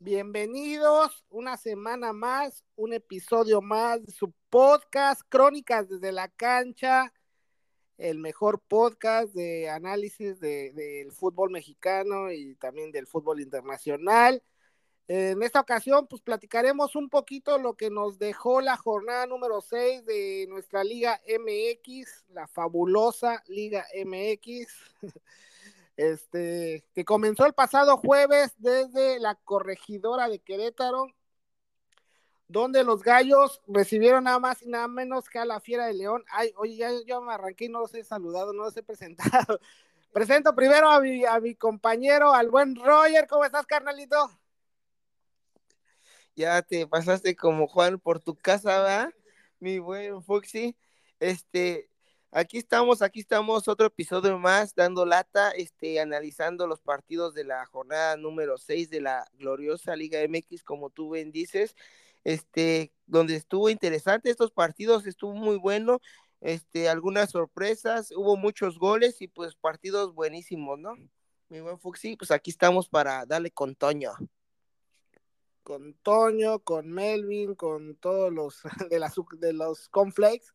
[0.00, 7.12] bienvenidos una semana más, un episodio más de su podcast Crónicas desde la cancha,
[7.96, 14.42] el mejor podcast de análisis del fútbol mexicano y también del fútbol internacional.
[15.08, 20.04] En esta ocasión, pues platicaremos un poquito lo que nos dejó la jornada número 6
[20.04, 24.68] de nuestra Liga MX, la fabulosa Liga MX.
[25.98, 31.08] este, que comenzó el pasado jueves desde la corregidora de Querétaro,
[32.46, 36.24] donde los gallos recibieron nada más y nada menos que a la fiera de León.
[36.30, 39.58] Ay, oye, ya yo me arranqué y no los he saludado, no los he presentado.
[40.12, 43.26] Presento primero a mi, compañero, al buen Roger.
[43.26, 44.30] ¿Cómo estás, carnalito?
[46.36, 49.14] Ya te pasaste como Juan por tu casa, ¿verdad?
[49.58, 50.76] Mi buen Foxy.
[51.18, 51.90] Este,
[52.30, 57.64] Aquí estamos, aquí estamos, otro episodio más, dando lata, este, analizando los partidos de la
[57.64, 61.74] jornada número 6 de la gloriosa Liga MX, como tú bien dices,
[62.24, 66.00] este, donde estuvo interesante estos partidos, estuvo muy bueno,
[66.42, 70.96] este, algunas sorpresas, hubo muchos goles y pues partidos buenísimos, ¿no?
[71.48, 74.12] Mi buen Fuxi, pues aquí estamos para darle con Toño.
[75.62, 78.60] Con Toño, con Melvin, con todos los
[78.90, 80.48] de, la, de los conflakes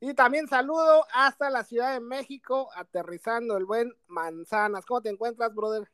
[0.00, 4.84] y también saludo hasta la Ciudad de México, aterrizando el buen Manzanas.
[4.86, 5.90] ¿Cómo te encuentras, brother?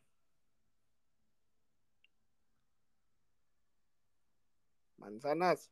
[4.97, 5.70] Manzanas.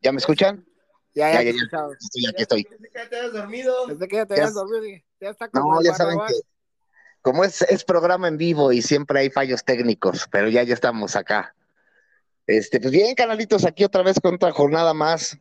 [0.00, 0.66] ¿Ya me escuchan?
[1.14, 2.66] Ya, ya, ya, ya, Estoy, aquí estoy.
[2.70, 3.86] Desde que te hayas dormido.
[3.86, 5.02] Desde que ya te hayas dormido.
[5.20, 6.34] Ya está como no, ya saben que
[7.22, 11.14] como es, es programa en vivo y siempre hay fallos técnicos, pero ya, ya estamos
[11.14, 11.54] acá.
[12.46, 15.38] Este, pues bien, canalitos, aquí otra vez con otra jornada más,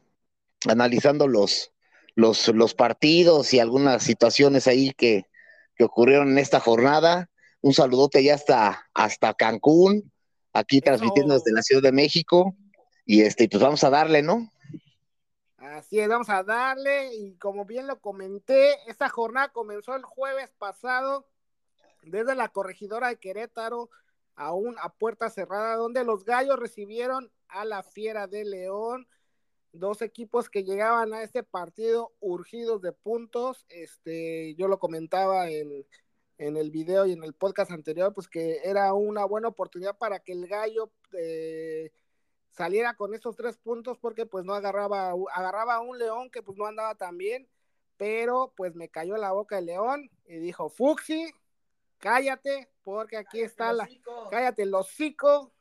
[0.68, 1.72] analizando los,
[2.16, 5.26] los, los partidos y algunas situaciones ahí que,
[5.76, 7.30] que ocurrieron en esta jornada.
[7.62, 10.12] Un saludote ya hasta, hasta Cancún,
[10.54, 12.56] aquí transmitiendo desde la Ciudad de México.
[13.06, 14.52] Y este, pues vamos a darle, ¿no?
[15.58, 17.14] Así es, vamos a darle.
[17.16, 21.28] Y como bien lo comenté, esta jornada comenzó el jueves pasado
[22.04, 23.90] desde la corregidora de Querétaro
[24.36, 29.08] aún a puerta cerrada, donde los gallos recibieron a la Fiera de León,
[29.74, 33.66] dos equipos que llegaban a este partido urgidos de puntos.
[33.70, 35.86] Este, yo lo comentaba en,
[36.38, 40.20] en el video y en el podcast anterior, pues que era una buena oportunidad para
[40.20, 41.92] que el gallo eh,
[42.50, 46.58] saliera con esos tres puntos, porque pues no agarraba, agarraba a un león que pues
[46.58, 47.48] no andaba tan bien,
[47.98, 51.32] pero pues me cayó la boca el león y dijo, Fuxi,
[52.02, 53.88] cállate, porque aquí está la,
[54.30, 55.54] cállate el hocico,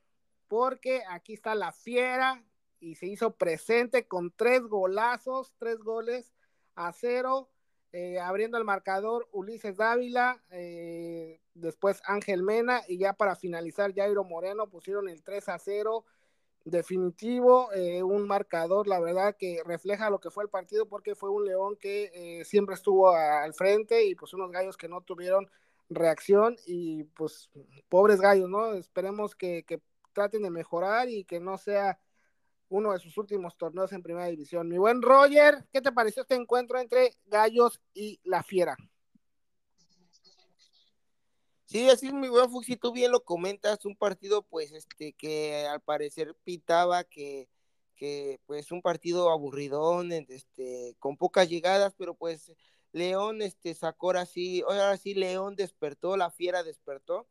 [0.48, 2.42] porque aquí está la fiera
[2.80, 6.32] y se hizo presente con tres golazos, tres goles
[6.74, 7.50] a cero,
[7.92, 14.24] eh, abriendo el marcador Ulises Dávila, eh, después Ángel Mena y ya para finalizar Jairo
[14.24, 16.04] Moreno pusieron el 3 a 0
[16.64, 21.30] definitivo, eh, un marcador, la verdad que refleja lo que fue el partido porque fue
[21.30, 25.50] un León que siempre estuvo al frente y pues unos gallos que no tuvieron
[25.90, 27.50] reacción y pues
[27.88, 28.72] pobres gallos, ¿no?
[28.74, 29.64] Esperemos que,
[30.12, 32.00] traten de mejorar y que no sea
[32.68, 34.68] uno de sus últimos torneos en primera división.
[34.68, 38.76] Mi buen Roger, ¿qué te pareció este encuentro entre Gallos y La Fiera?
[41.64, 45.64] Sí, así es mi buen Fuxi, tú bien lo comentas, un partido pues este que
[45.66, 47.48] al parecer pitaba que,
[47.94, 52.52] que pues un partido aburridón, este, con pocas llegadas, pero pues
[52.92, 57.28] León este, sacó ahora sí, ahora sí León despertó, la fiera despertó,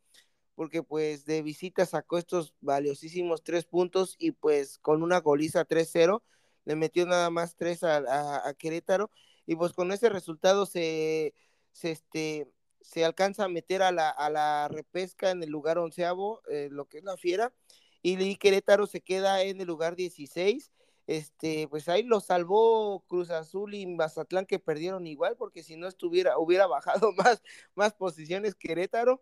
[0.56, 6.24] porque pues de visita sacó estos valiosísimos tres puntos y pues con una goliza 3-0
[6.66, 9.10] le metió nada más tres a, Querétaro
[9.46, 11.34] y pues con ese resultado se,
[11.72, 12.52] se, este,
[12.82, 16.86] se alcanza a meter a la, a la repesca en el lugar onceavo, eh, lo
[16.86, 17.54] que es la fiera,
[18.02, 20.72] y Querétaro se queda en el lugar 16
[21.10, 25.88] este, pues ahí lo salvó Cruz Azul y Mazatlán que perdieron igual, porque si no
[25.88, 27.42] estuviera, hubiera bajado más,
[27.74, 29.20] más posiciones Querétaro,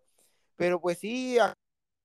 [0.58, 1.38] pero pues sí,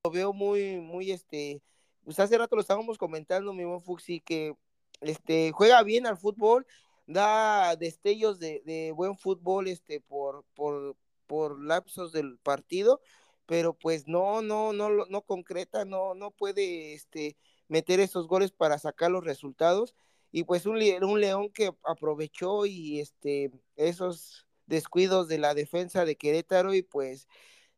[0.05, 1.63] lo veo muy, muy, este,
[2.05, 4.55] pues hace rato lo estábamos comentando, mi buen Fuxi, que
[5.01, 6.65] este, juega bien al fútbol,
[7.09, 10.97] da destellos de, de buen fútbol, este, por, por,
[11.27, 13.01] por lapsos del partido,
[13.47, 17.37] pero pues no, no, no, no concreta, no, no puede este,
[17.69, 19.95] meter esos goles para sacar los resultados.
[20.31, 26.17] Y pues un, un León que aprovechó y este, esos descuidos de la defensa de
[26.17, 27.29] Querétaro y pues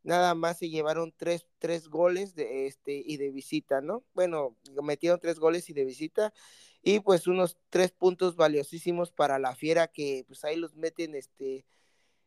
[0.05, 4.05] nada más se llevaron tres, tres goles de este y de visita, ¿no?
[4.15, 6.33] Bueno, metieron tres goles y de visita
[6.83, 11.65] y pues unos tres puntos valiosísimos para la fiera que pues ahí los meten este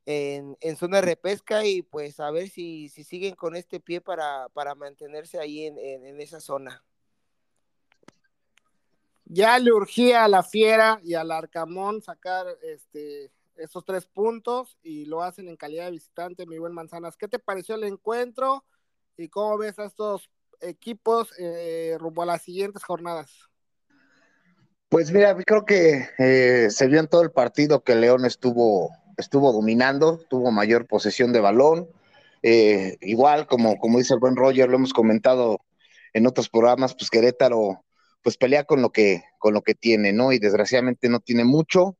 [0.07, 4.49] en, en zona repesca y pues a ver si, si siguen con este pie para,
[4.49, 6.83] para mantenerse ahí en, en, esa zona.
[9.29, 15.05] Ya le urgía a la fiera y al Arcamón sacar este esos tres puntos y
[15.05, 17.17] lo hacen en calidad de visitante, mi buen Manzanas.
[17.17, 18.63] ¿Qué te pareció el encuentro
[19.17, 20.29] y cómo ves a estos
[20.61, 23.49] equipos eh, rumbo a las siguientes jornadas?
[24.89, 29.51] Pues mira, creo que eh, se vio en todo el partido que León estuvo, estuvo
[29.51, 31.89] dominando, tuvo mayor posesión de balón.
[32.41, 35.59] Eh, igual, como, como dice el buen Roger, lo hemos comentado
[36.13, 37.83] en otros programas, pues Querétaro
[38.27, 40.33] pues pelea con lo que, con lo que tiene, ¿no?
[40.33, 41.97] Y desgraciadamente no tiene mucho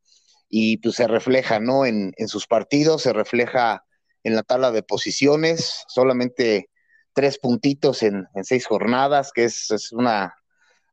[0.50, 1.86] y pues se refleja, ¿no?
[1.86, 3.86] En, en sus partidos, se refleja
[4.26, 6.70] en la tabla de posiciones, solamente
[7.14, 10.36] tres puntitos en, en seis jornadas, que es, una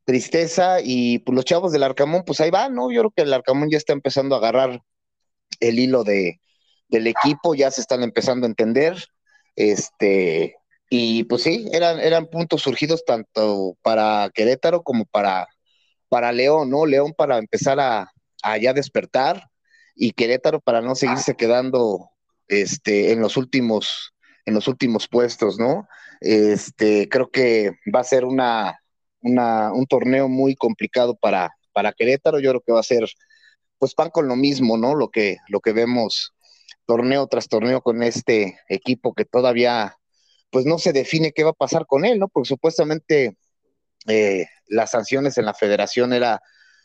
[0.05, 2.93] tristeza, y pues los chavos del Arcamón, pues ahí van, ¿no?
[2.93, 4.83] Yo creo que el Arcamón ya está empezando a agarrar
[5.59, 6.41] el hilo de,
[6.87, 9.03] del equipo, ya se están empezando a entender,
[9.57, 10.55] este,
[10.97, 15.49] y pues sí, eran, eran puntos surgidos tanto para Querétaro como para,
[16.09, 16.87] para León, ¿no?
[16.87, 18.13] León para empezar a,
[18.43, 19.49] allá despertar
[19.97, 22.11] y Querétaro para no seguirse quedando
[22.47, 24.15] este, en los últimos
[24.47, 25.89] en los últimos puestos, ¿no?
[26.21, 28.79] Este, creo que va a ser una,
[29.21, 32.39] una, un torneo muy complicado para, para Querétaro.
[32.39, 33.09] Yo creo que va a ser,
[33.79, 34.95] pues, pan con lo mismo, ¿no?
[34.95, 36.35] Lo que, lo que vemos
[36.87, 39.97] torneo tras torneo con este equipo que todavía,
[40.55, 42.29] pues, no se define qué va a pasar con él, ¿no?
[42.29, 43.37] Porque supuestamente
[44.07, 46.41] eh, las sanciones en la federación era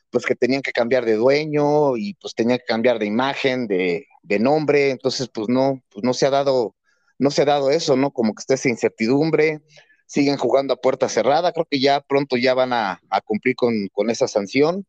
[0.10, 4.08] pues que tenían que cambiar de dueño y pues tenían que cambiar de imagen, de,
[4.40, 6.76] nombre, entonces pues no, pues no se ha dado,
[7.20, 8.10] no se ha dado eso, ¿no?
[8.10, 9.62] Como que está esa incertidumbre,
[10.08, 14.28] siguen jugando a puerta cerrada, creo que ya pronto ya van a, cumplir con, esa
[14.28, 14.88] sanción,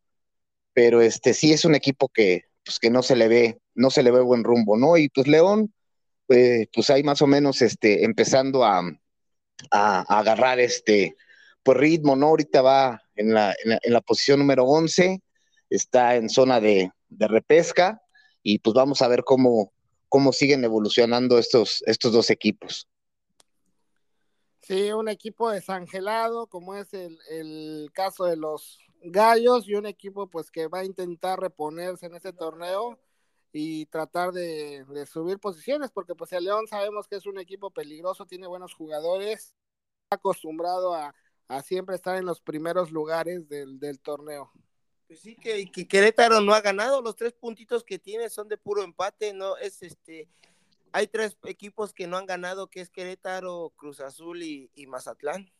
[0.73, 4.01] pero este sí es un equipo que, pues que no se le ve, no se
[4.01, 4.97] le ve buen rumbo, ¿no?
[4.97, 5.71] Y pues León,
[6.31, 8.89] pues, pues ahí más o menos este, empezando a,
[9.69, 11.17] a agarrar este,
[11.61, 12.27] pues ritmo, ¿no?
[12.27, 15.21] Ahorita va en la, en la, posición número 11,
[15.69, 18.01] está en zona de, repesca
[18.41, 19.73] y pues vamos a ver cómo,
[20.07, 22.87] cómo siguen evolucionando estos, estos dos equipos.
[24.61, 30.27] Sí, un equipo desangelado, como es el, el, caso de los Gallos, y un equipo
[30.27, 32.97] pues que va a intentar reponerse en este torneo
[33.53, 37.71] y tratar de, de subir posiciones, porque pues el León sabemos que es un equipo
[37.71, 39.55] peligroso, tiene buenos jugadores,
[40.09, 41.13] acostumbrado a,
[41.51, 44.51] a siempre estar en los primeros lugares del, torneo.
[45.07, 48.57] Pues sí, que, que, Querétaro no ha ganado, los tres puntitos que tiene son de
[48.57, 50.29] puro empate, no es este,
[50.93, 55.51] hay tres equipos que no han ganado, que es Querétaro, Cruz Azul y, Mazatlán.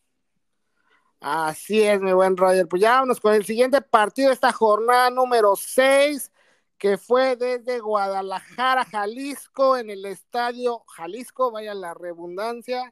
[1.20, 2.68] Así es, mi buen Roger.
[2.68, 6.32] Pues ya vámonos con el siguiente partido de esta jornada número 6,
[6.82, 12.92] que fue desde Guadalajara, Jalisco, en el estadio Jalisco, vaya la redundancia,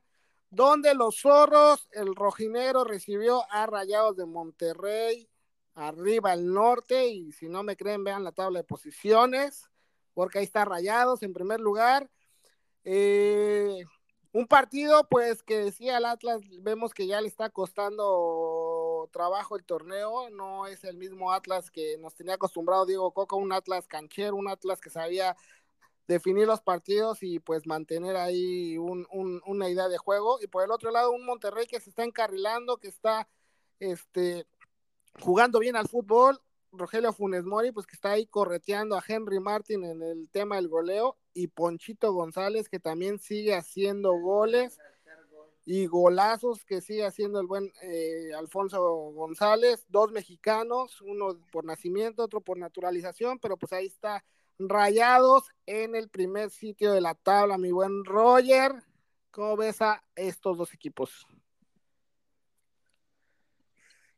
[0.52, 5.28] donde los zorros, el rojinero recibió a Rayados de Monterrey,
[5.74, 9.68] arriba al norte, y si no me creen, vean la tabla de posiciones,
[10.14, 12.12] porque ahí está Rayados en primer lugar.
[12.84, 13.84] Eh,
[14.34, 18.06] un partido, pues, que decía el Atlas, vemos que ya le está costando
[19.08, 23.52] trabajo el torneo, no es el mismo Atlas que nos tenía acostumbrado Diego Coca, un
[23.52, 25.36] Atlas canchero, un Atlas que sabía
[26.08, 30.40] definir los partidos y pues mantener ahí una idea de juego.
[30.42, 33.30] Y por el otro lado, un Monterrey que se está encarrilando, que está
[33.80, 34.48] este,
[35.20, 36.42] jugando bien al fútbol.
[36.72, 40.68] Rogelio Funes Mori, pues que está ahí correteando a Henry Martin en el tema del
[40.68, 41.16] goleo.
[41.34, 44.80] Y Ponchito González, que también sigue haciendo goles
[45.72, 48.82] y golazos que sigue haciendo el buen eh, Alfonso
[49.14, 49.86] González.
[49.88, 54.26] Dos mexicanos, uno por nacimiento, otro por naturalización, pero pues ahí está
[54.58, 58.72] Rayados en el primer sitio de la tabla, mi buen Roger.
[59.30, 61.28] ¿Cómo ves a estos dos equipos?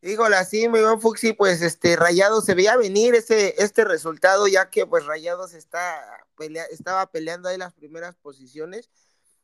[0.02, 4.70] Híjole, así mi buen Fuxi, pues este Rayados se veía venir ese, este resultado, ya
[4.70, 6.26] que pues Rayados está
[6.72, 8.90] estaba peleando ahí las primeras posiciones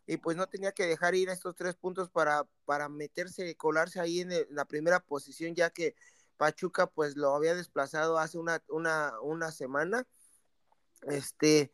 [0.07, 4.21] y pues no tenía que dejar ir estos tres puntos para, para meterse, colarse ahí
[4.21, 5.95] en, la primera posición, ya que
[6.37, 10.07] Pachuca pues lo había desplazado hace una, una, una semana.
[11.07, 11.71] Este,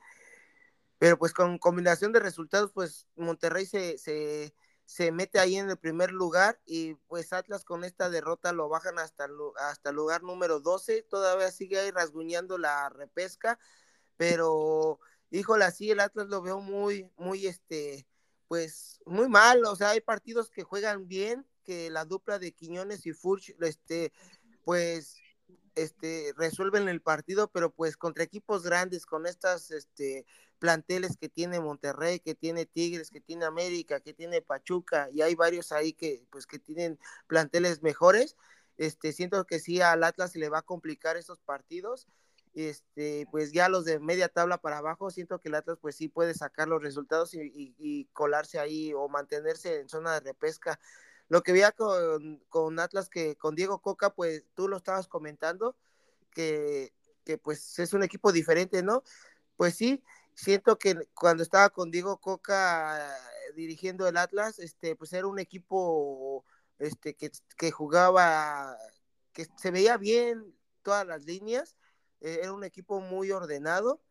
[0.97, 5.77] pero pues con combinación de resultados, pues Monterrey se, se, se mete ahí en el
[5.77, 10.59] primer lugar y pues Atlas con esta derrota lo bajan hasta, hasta el lugar número
[10.59, 13.59] 12, todavía sigue ahí rasguñando la repesca,
[14.17, 14.99] pero
[15.29, 18.07] híjole, así el Atlas lo veo muy, muy, este,
[18.53, 23.07] pues muy mal, o sea, hay partidos que juegan bien, que la dupla de Quiñones
[23.07, 24.13] y Furch, este,
[24.63, 25.15] pues
[25.73, 30.27] este, resuelven el partido, pero pues contra equipos grandes, con estas este,
[30.59, 35.33] planteles que tiene Monterrey, que tiene Tigres, que tiene América, que tiene Pachuca, y hay
[35.33, 38.35] varios ahí que pues que tienen planteles mejores,
[38.77, 42.07] este, siento que sí al Atlas se le va a complicar estos partidos,
[42.53, 46.07] este, pues ya los de media tabla para abajo, siento que el Atlas pues sí
[46.07, 50.79] puede sacar los resultados y, y colarse ahí o mantenerse en zona de repesca
[51.29, 55.75] lo que veía con, con, Atlas, que con Diego Coca, pues tú lo estabas comentando,
[56.31, 56.93] que,
[57.25, 59.03] que pues es un equipo diferente, ¿no?
[59.57, 60.03] Pues sí,
[60.35, 65.39] siento que cuando estaba con Diego Coca eh, dirigiendo el Atlas, este, pues era un
[65.39, 66.45] equipo
[66.79, 68.77] este, que, que jugaba,
[69.31, 71.75] que se veía bien todas las líneas,
[72.23, 74.01] eh, era un equipo muy ordenado,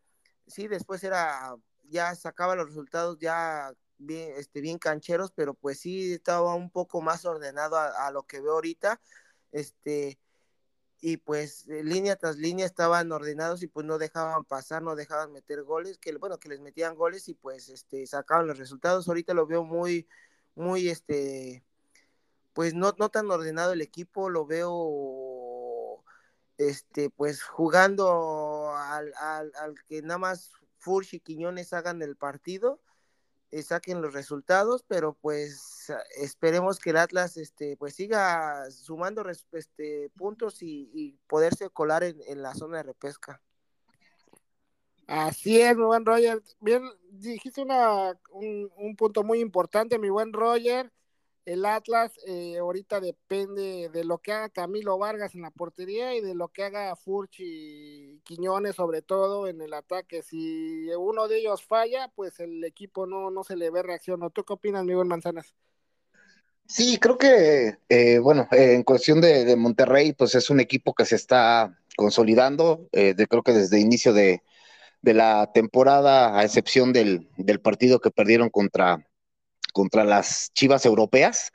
[0.46, 1.56] sí, después era,
[1.88, 7.00] ya sacaba los resultados ya bien, este, bien cancheros, pero pues sí estaba un poco
[7.00, 9.00] más ordenado a, lo que veo ahorita.
[9.52, 10.18] Este,
[11.00, 15.62] y pues línea tras línea estaban ordenados y pues no dejaban pasar, no dejaban meter
[15.64, 19.08] goles, que bueno, que les metían goles y pues este sacaban los resultados.
[19.08, 20.08] Ahorita lo veo muy,
[20.54, 21.64] muy este,
[22.52, 24.72] pues no, no tan ordenado el equipo, lo veo
[26.68, 32.80] este, pues jugando al, al, que nada más Furch y Quiñones hagan el partido
[33.52, 40.10] eh, saquen los resultados, pero pues esperemos que el Atlas este, pues siga sumando este,
[40.16, 43.42] puntos y, poderse colar en, la zona de repesca.
[45.06, 46.42] Así es, mi buen Roger.
[46.60, 50.90] Bien, dijiste una, un punto muy importante, mi buen Roger
[51.44, 56.20] el Atlas eh, ahorita depende de lo que haga Camilo Vargas en la portería y
[56.20, 60.22] de lo que haga Furchi y Quiñones, sobre todo en el ataque.
[60.22, 64.20] Si uno de ellos falla, pues el equipo no, no se le ve reacción.
[64.32, 65.54] ¿Tú qué opinas, Miguel Manzanas?
[66.66, 71.16] Sí, creo que, eh, bueno, en cuestión de, Monterrey, pues es un equipo que se
[71.16, 74.42] está consolidando, eh, de, creo que desde inicio de,
[75.02, 79.04] de la temporada, a excepción del, del partido que perdieron contra,
[79.72, 81.50] contra las Chivas europeas,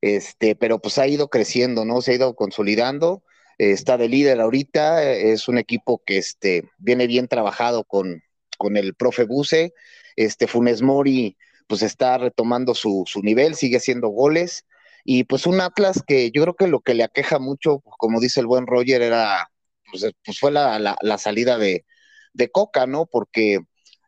[0.00, 2.00] este, pero pues ha ido creciendo, ¿no?
[2.00, 3.22] Se ha ido consolidando,
[3.58, 8.22] está de líder ahorita, es un equipo que este, viene bien trabajado con,
[8.58, 9.74] con el profe Buse,
[10.16, 11.36] este Funes Mori
[11.68, 14.64] pues está retomando su, su nivel, sigue haciendo goles,
[15.04, 18.40] y pues un Atlas que yo creo que lo que le aqueja mucho, como dice
[18.40, 19.50] el buen Roger, era,
[19.90, 21.84] pues, pues fue la, la, salida de,
[22.32, 23.06] de Coca, ¿no?
[23.06, 23.60] Porque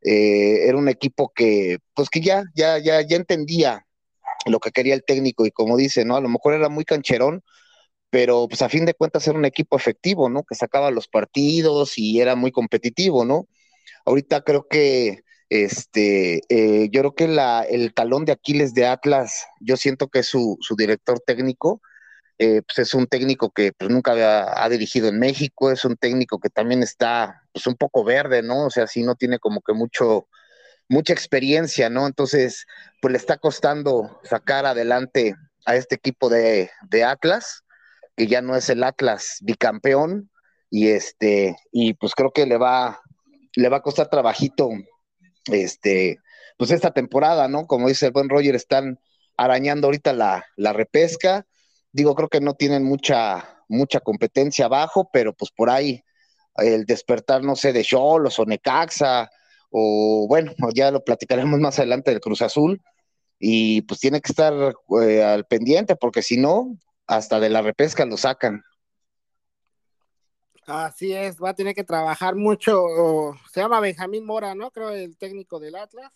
[0.03, 3.87] eh, era un equipo que, pues que ya, ya, ya, ya entendía
[4.47, 6.17] lo que quería el técnico y como dice, ¿no?
[6.17, 7.43] A lo mejor era muy cancherón,
[8.11, 10.45] pero pues a fin de cuentas era un equipo efectivo, ¿no?
[10.45, 13.49] Que sacaba los partidos y era muy competitivo, ¿no?
[14.07, 19.47] Ahorita creo que, este, eh, yo creo que la, el talón de Aquiles de Atlas,
[19.61, 21.83] yo siento que es su, su director técnico,
[22.43, 26.41] eh, pues es un técnico que pues, nunca ha dirigido en México, es un técnico
[26.41, 28.65] que también está pues un poco verde, ¿no?
[28.65, 30.27] O sea, sí no tiene como que mucho,
[30.89, 32.07] mucha experiencia, ¿no?
[32.07, 32.65] Entonces,
[33.03, 35.35] pues le está costando sacar adelante
[35.67, 37.63] a este equipo de, de Atlas,
[38.17, 40.31] que ya no es el Atlas bicampeón,
[40.71, 43.03] y este, y pues creo que le va,
[43.55, 44.71] le va a costar trabajito,
[45.53, 46.19] este,
[46.57, 47.67] pues esta temporada, ¿no?
[47.67, 48.99] Como dice el buen Roger, están
[49.37, 51.45] arañando ahorita la, la repesca,
[51.93, 56.03] Digo, creo que no tienen mucha, mucha competencia abajo, pero pues por ahí
[56.57, 59.31] el despertar, no sé, de Cholos o Necaxa,
[59.71, 62.81] o bueno, ya lo platicaremos más adelante del Cruz Azul,
[63.39, 68.05] y pues tiene que estar eh, al pendiente, porque si no, hasta de la repesca
[68.05, 68.63] lo sacan.
[70.67, 73.35] Así es, va a tener que trabajar mucho.
[73.51, 74.71] Se llama Benjamín Mora, ¿no?
[74.71, 76.13] Creo el técnico del Atlas.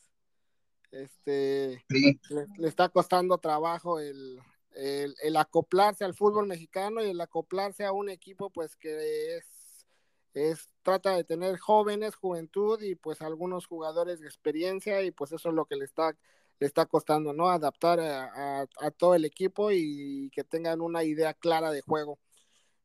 [0.93, 4.39] Este le, está costando trabajo el,
[4.75, 9.87] el, acoplarse al fútbol mexicano y el acoplarse a un equipo pues que es,
[10.35, 15.49] es trata de tener jóvenes, juventud y pues algunos jugadores de experiencia y pues eso
[15.49, 16.17] es lo que le está
[16.61, 17.49] le está costando, ¿no?
[17.49, 18.67] Adaptar a,
[18.97, 22.21] todo el equipo y que tengan una idea clara de juego.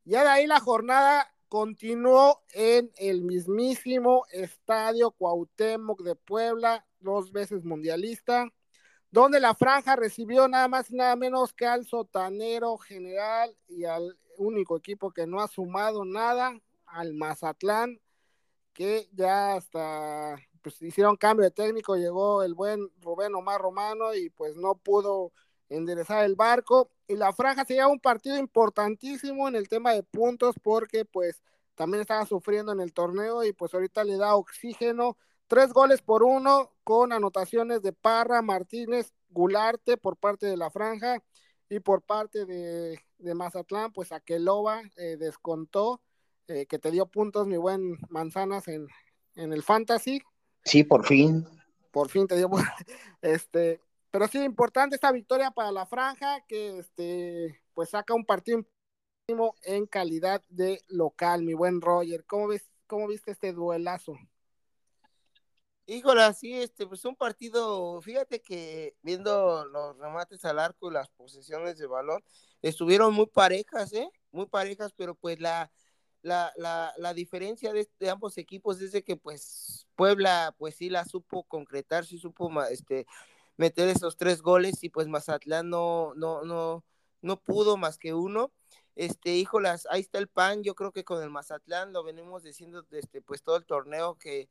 [0.04, 7.64] Ya de ahí la jornada continuó en el mismísimo Estadio Cuauhtémoc de Puebla, dos veces
[7.64, 8.52] mundialista
[9.10, 14.18] donde la franja recibió nada más y nada menos que al sotanero general y al
[14.36, 18.00] único equipo que no ha sumado nada, al Mazatlán,
[18.72, 24.30] que ya hasta pues hicieron cambio de técnico, llegó el buen Rubén Omar Romano y
[24.30, 25.32] pues no pudo
[25.68, 26.90] enderezar el barco.
[27.08, 31.42] Y la franja sería un partido importantísimo en el tema de puntos porque pues
[31.74, 35.16] también estaba sufriendo en el torneo y pues ahorita le da oxígeno.
[35.50, 41.24] Tres goles por uno con anotaciones de Parra, Martínez, Gularte por parte de la franja
[41.68, 43.00] y por parte de,
[43.34, 46.00] Mazatlán, pues Aqueloba eh, descontó,
[46.46, 48.86] eh, que te dio puntos, mi buen Manzanas, en,
[49.34, 50.22] en el Fantasy.
[50.64, 51.44] Sí, por fin.
[51.90, 52.48] Por fin te dio,
[53.20, 53.80] este,
[54.12, 58.64] pero sí, importante esta victoria para la franja, que este, pues saca un partido
[59.64, 62.24] en calidad de local, mi buen Roger.
[62.24, 64.16] ¿Cómo ves, cómo viste este duelazo?
[65.86, 71.08] Híjole, sí, este, pues un partido, fíjate que viendo los remates al arco y las
[71.10, 72.22] posesiones de balón,
[72.62, 74.08] estuvieron muy parejas, ¿eh?
[74.30, 75.72] Muy parejas, pero pues la,
[76.22, 80.90] la, la, la diferencia de, de, ambos equipos es de que pues Puebla pues sí
[80.90, 83.06] la supo concretar, sí supo este,
[83.56, 86.84] meter esos tres goles y pues Mazatlán no, no, no,
[87.20, 88.52] no pudo más que uno.
[88.96, 92.86] Este, híjolas, ahí está el pan, yo creo que con el Mazatlán lo venimos diciendo
[92.90, 94.48] este, pues todo el torneo que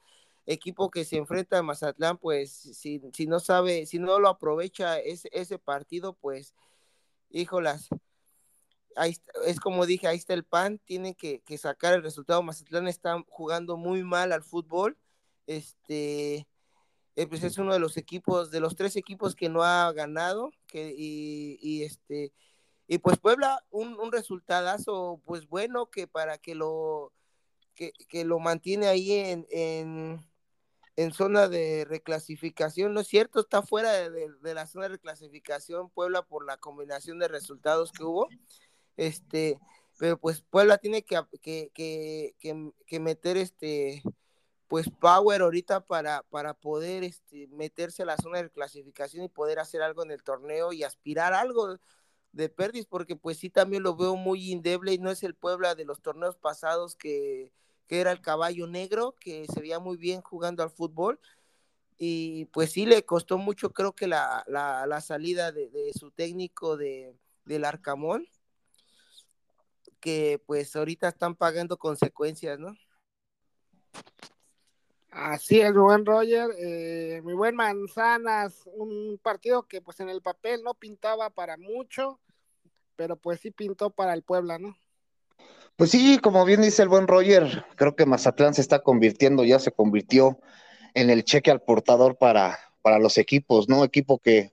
[0.49, 4.99] equipo que se enfrenta a Mazatlán, pues si, si no sabe, si no lo aprovecha
[4.99, 6.55] ese, ese partido, pues
[7.29, 7.89] híjolas,
[8.95, 9.15] ahí
[9.45, 12.41] es como dije, ahí está el pan, tiene que, que, sacar el resultado.
[12.41, 14.97] Mazatlán está jugando muy mal al fútbol.
[15.45, 16.47] Este,
[17.15, 20.51] eh, pues es uno de los equipos, de los tres equipos que no ha ganado,
[20.67, 22.33] que, y, este,
[22.87, 27.11] y pues Puebla, un, un resultadazo, pues bueno, que para que lo,
[27.75, 30.28] que, que lo mantiene ahí en, en,
[31.03, 33.39] en, zona de reclasificación, ¿no es cierto?
[33.39, 38.03] Está fuera de, de, la zona de reclasificación Puebla por la combinación de resultados que
[38.03, 38.27] hubo,
[38.97, 39.59] este,
[39.97, 42.35] pero pues Puebla tiene que, que, que,
[42.85, 44.03] que meter este
[44.69, 49.57] pues power ahorita para, para poder este, meterse a la zona de clasificación y poder
[49.57, 51.79] hacer algo en el torneo y aspirar algo
[52.33, 55.73] de Perdis, porque pues sí también lo veo muy indeble y no es el Puebla
[55.73, 57.51] de los torneos pasados que,
[57.89, 61.19] que era el caballo negro, que se veía muy bien jugando al fútbol.
[61.97, 66.77] Y pues sí le costó mucho, creo que la, la, salida de, de, su técnico
[66.77, 68.27] de, del Arcamón,
[69.99, 72.77] que pues ahorita están pagando consecuencias, ¿no?
[75.09, 80.21] Así es, mi buen Roger, eh, mi buen Manzanas, un partido que pues en el
[80.21, 82.19] papel no pintaba para mucho,
[82.95, 84.77] pero pues sí pintó para el Puebla, ¿no?
[85.79, 89.59] Pues sí, como bien dice el buen Roger, creo que Mazatlán se está convirtiendo, ya
[89.59, 90.37] se convirtió
[90.93, 93.85] en el cheque al portador para, para los equipos, ¿no?
[93.85, 94.51] Equipo que,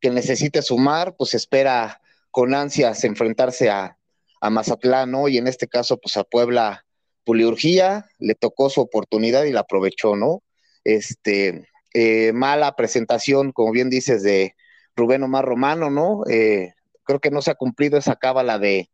[0.00, 2.00] que necesite sumar, pues espera
[2.32, 3.98] con ansias enfrentarse a,
[4.40, 5.28] a Mazatlán, ¿no?
[5.28, 6.84] Y en este caso, pues a Puebla
[7.22, 10.42] Poliurgía le tocó su oportunidad y la aprovechó, ¿no?
[10.82, 14.56] Este, eh, mala presentación, como bien dices, de
[14.96, 16.24] Rubén Omar Romano, ¿no?
[16.28, 18.90] Eh, creo que no se ha cumplido esa cábala de,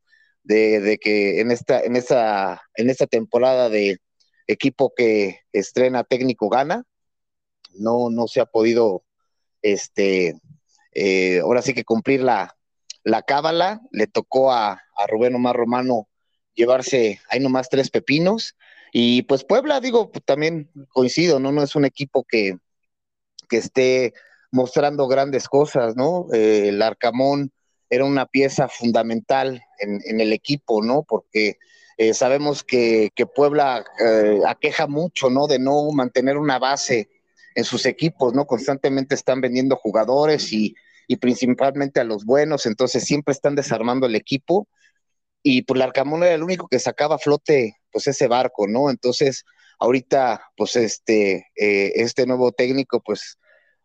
[0.51, 3.99] de, que en esta, en esa, en esta temporada de
[4.47, 6.85] equipo que estrena técnico gana,
[7.75, 9.05] no, no se ha podido,
[9.63, 10.35] este,
[10.93, 12.57] eh, ahora sí que cumplir la,
[13.05, 16.09] la cábala, le tocó a, a Rubén Omar Romano
[16.55, 18.57] llevarse ahí nomás tres pepinos.
[18.93, 21.53] Y pues Puebla, digo, pues, también coincido, ¿no?
[21.53, 22.57] No es un equipo que,
[23.49, 24.15] que esté
[24.51, 26.27] mostrando grandes cosas, ¿no?
[26.33, 27.53] Eh, el Arcamón
[27.90, 31.03] era una pieza fundamental en, el equipo, ¿no?
[31.03, 31.59] Porque
[31.98, 35.48] eh, sabemos que, Puebla eh, aqueja mucho, ¿no?
[35.48, 37.11] De no mantener una base
[37.57, 38.46] en sus equipos, ¿no?
[38.46, 40.74] Constantemente están vendiendo jugadores y,
[41.20, 44.68] principalmente a los buenos, entonces siempre están desarmando el equipo
[45.42, 48.90] y pues Larcamón era el único que sacaba a flote pues ese barco, ¿no?
[48.90, 49.44] Entonces,
[49.81, 53.38] ahorita, pues este, eh, este nuevo técnico, pues,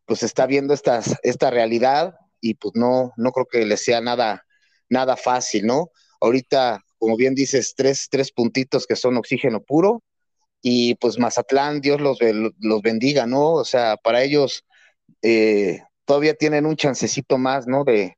[0.06, 2.14] pues está viendo esta realidad
[2.46, 4.46] y pues no, no creo que le sea nada,
[4.90, 5.90] nada fácil, ¿no?
[6.22, 10.04] Ahorita, como bien dices, tres, tres puntitos que son oxígeno puro
[10.62, 12.20] y pues Mazatlán, Dios los,
[12.60, 13.54] los bendiga, ¿no?
[13.54, 14.66] O sea, para ellos
[15.24, 17.84] eh, todavía tienen un chancecito más, ¿no?
[17.84, 18.18] De,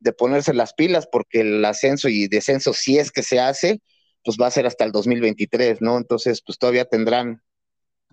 [0.00, 3.80] de ponerse las pilas, porque el ascenso y descenso, si es que se hace,
[4.24, 5.98] pues va a ser hasta el 2023, ¿no?
[5.98, 7.42] Entonces, pues todavía tendrán,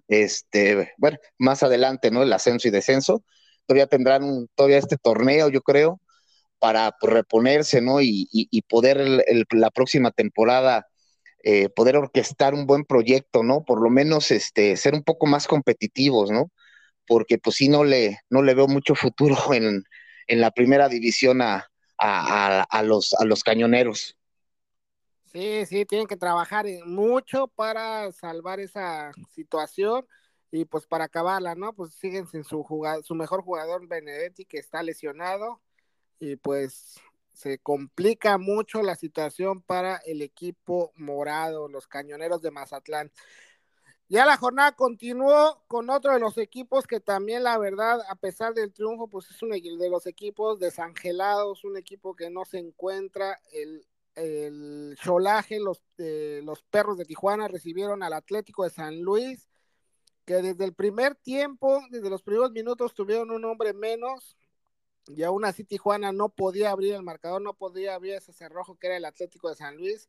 [0.08, 2.24] este, bueno, más adelante, ¿no?
[2.24, 3.24] El ascenso y descenso,
[3.72, 6.02] todavía tendrán todavía este torneo, yo creo,
[6.60, 8.02] para pues, reponerse, ¿no?
[8.02, 8.28] Y,
[8.68, 10.88] poder el, la próxima temporada
[11.44, 13.64] eh, poder orquestar un buen proyecto, ¿no?
[13.64, 16.52] Por lo menos este, ser un poco más competitivos, ¿no?
[17.08, 19.86] Porque pues sí no le, no le veo mucho futuro en,
[20.28, 24.18] en la primera división a, a, los, a los cañoneros.
[25.32, 30.06] Sí, sí, tienen que trabajar mucho para salvar esa situación
[30.52, 31.74] y pues para acabarla, ¿no?
[31.74, 32.66] Pues siguen sin su
[33.04, 35.62] su mejor jugador Benedetti que está lesionado
[36.20, 37.00] y pues
[37.34, 43.12] se complica mucho la situación para el equipo morado, los cañoneros de Mazatlán.
[44.10, 48.54] Ya la jornada continuó con otro de los equipos que también, la verdad, a pesar
[48.54, 53.40] del triunfo, pues es uno de los equipos desangelados, un equipo que no se encuentra.
[53.54, 59.48] El, el Cholaje, los, eh, los perros de Tijuana recibieron al Atlético de San Luis,
[60.32, 64.38] que desde el primer tiempo, desde los primeros minutos, tuvieron un hombre menos.
[65.08, 68.88] Y aún así Tijuana no podía abrir el marcador, no podía abrir ese cerrojo que
[68.88, 70.08] era el Atlético de San Luis.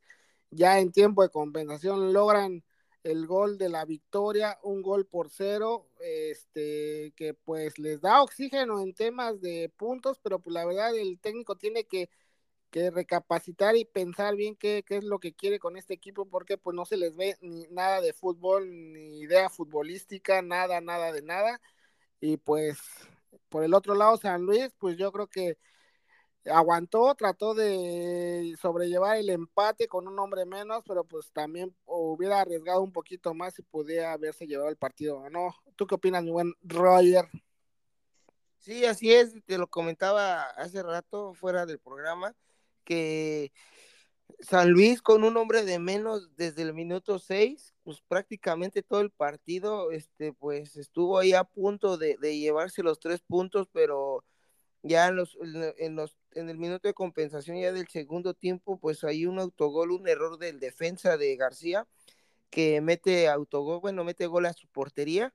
[0.49, 2.63] Ya en tiempo de compensación logran
[3.03, 8.79] el gol de la victoria, un gol por cero, este, que pues les da oxígeno
[8.79, 12.09] en temas de puntos, pero pues la verdad el técnico tiene que,
[12.73, 16.57] que recapacitar y pensar bien qué, qué, es lo que quiere con este equipo, porque
[16.57, 21.21] pues no se les ve ni nada de fútbol, ni idea futbolística, nada, nada de
[21.21, 21.61] nada,
[22.19, 22.79] y pues
[23.49, 25.59] por el otro lado San Luis, pues yo creo que
[26.45, 32.81] aguantó, trató de sobrellevar el empate con un hombre menos, pero pues también hubiera arriesgado
[32.81, 35.55] un poquito más y pudiera haberse llevado el partido, ¿no?
[35.75, 37.25] ¿Tú qué opinas, mi buen Roger?
[38.57, 42.35] Sí, así es, te lo comentaba hace rato fuera del programa,
[42.83, 43.51] que
[44.39, 49.11] San Luis con un hombre de menos desde el minuto 6, pues prácticamente todo el
[49.11, 54.23] partido, este, pues estuvo ahí a punto de, llevarse los tres puntos, pero
[54.83, 55.37] ya en los,
[55.77, 59.91] en los en el minuto de compensación ya del segundo tiempo, pues hay un autogol,
[59.91, 61.87] un error del defensa de García,
[62.49, 65.33] que mete autogol, bueno, mete gol a su portería.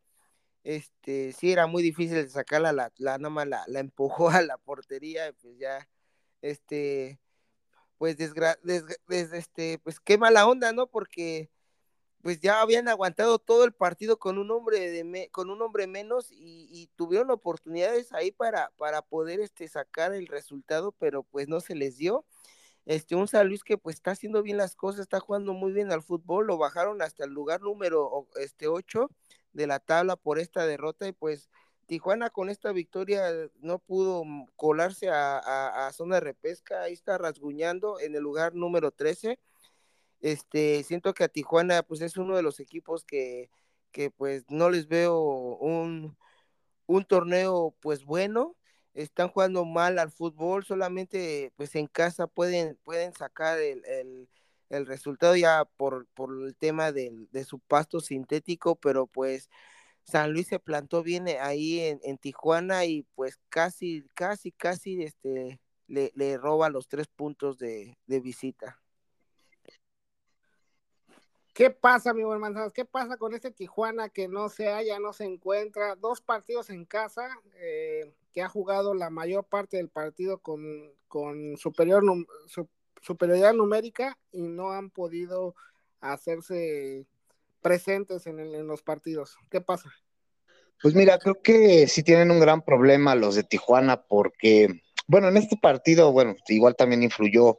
[0.65, 4.59] Este, sí, era muy difícil sacarla, la, la, nada más la, la empujó a la
[4.59, 5.89] portería, pues ya,
[6.43, 7.19] este,
[7.99, 8.59] pues desgra,
[9.09, 10.87] este, pues qué mala onda, ¿no?
[10.87, 11.51] Porque
[12.23, 16.29] pues ya habían aguantado todo el partido con un hombre de con un hombre menos
[16.31, 21.75] y, tuvieron oportunidades ahí para, para poder este sacar el resultado, pero pues no se
[21.75, 22.25] les dio.
[22.87, 25.93] Este, un San Luis que pues está haciendo bien las cosas, está jugando muy bien
[25.93, 29.11] al fútbol, lo bajaron hasta el lugar número este 8
[29.53, 31.51] de la tabla por esta derrota y pues
[31.89, 33.25] Tijuana con esta victoria
[33.61, 34.23] no pudo
[34.55, 39.41] colarse a, zona de repesca, ahí está rasguñando en el lugar número 13
[40.21, 43.51] este, siento que a Tijuana, pues es uno de los equipos que,
[43.93, 46.17] que pues no les veo un,
[46.87, 48.57] un torneo pues bueno,
[48.95, 53.83] están jugando mal al fútbol, solamente pues en casa pueden, pueden sacar el,
[54.71, 59.49] el, resultado ya por, por el tema de, de, su pasto sintético, pero pues
[60.09, 65.61] San Luis se plantó bien ahí en, en Tijuana y pues casi, casi, casi este,
[65.87, 68.81] le, le roba los tres puntos de, de visita.
[71.53, 72.73] ¿Qué pasa, mi buen Manzanas?
[72.73, 75.95] ¿Qué pasa con este Tijuana que no se halla, no se encuentra?
[75.97, 80.63] Dos partidos en casa, eh, que ha jugado la mayor parte del partido con,
[81.09, 82.03] con superior,
[82.47, 82.67] su,
[83.03, 85.55] superioridad numérica y no han podido
[86.01, 87.07] hacerse
[87.61, 89.37] presentes en, en los partidos.
[89.51, 89.91] ¿Qué pasa?
[90.81, 95.37] Pues mira, creo que sí tienen un gran problema los de Tijuana porque, bueno, en
[95.37, 97.59] este partido, bueno, igual también influyó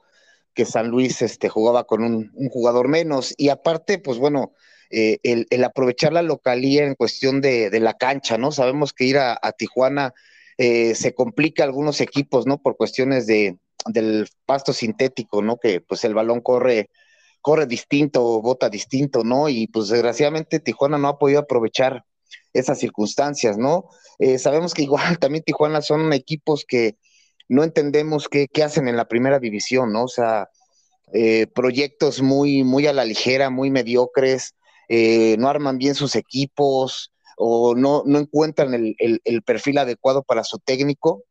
[0.54, 3.34] que San Luis este, jugaba con un, jugador menos.
[3.38, 4.54] Y aparte, pues bueno,
[4.90, 8.52] eh, el, aprovechar la localía en cuestión de, la cancha, ¿no?
[8.52, 10.14] Sabemos que ir a, Tijuana
[10.58, 12.62] eh, se complica a algunos equipos, ¿no?
[12.62, 15.58] Por cuestiones de, del pasto sintético, ¿no?
[15.58, 16.90] Que pues el balón corre,
[17.42, 19.50] corre distinto, bota distinto, ¿no?
[19.50, 22.06] Y pues desgraciadamente Tijuana no ha podido aprovechar
[22.54, 23.90] esas circunstancias, ¿no?
[24.20, 26.98] Eh, sabemos que igual también Tijuana son equipos que
[27.48, 30.04] no entendemos qué, hacen en la primera división, ¿no?
[30.04, 30.50] O sea,
[31.14, 34.56] eh, proyectos muy, muy a la ligera, muy mediocres,
[34.88, 40.60] eh, no arman bien sus equipos o no, no encuentran el, perfil adecuado para su
[40.60, 41.24] técnico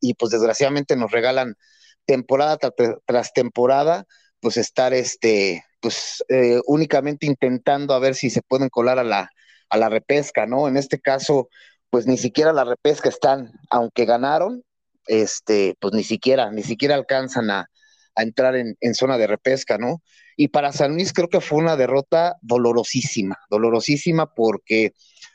[0.00, 1.56] y pues desgraciadamente nos regalan
[2.04, 2.58] temporada
[3.06, 4.06] tras, temporada,
[4.42, 9.30] pues estar este, pues eh, únicamente intentando a ver si se pueden colar a la,
[9.70, 10.66] a la repesca, ¿no?
[10.66, 11.48] En este caso,
[11.90, 14.64] pues ni siquiera la repesca están, aunque ganaron,
[15.06, 17.68] este, pues ni siquiera, ni siquiera alcanzan a,
[18.16, 20.02] entrar en, zona de repesca, ¿no?
[20.36, 24.92] Y para San Luis creo que fue una derrota dolorosísima, dolorosísima porque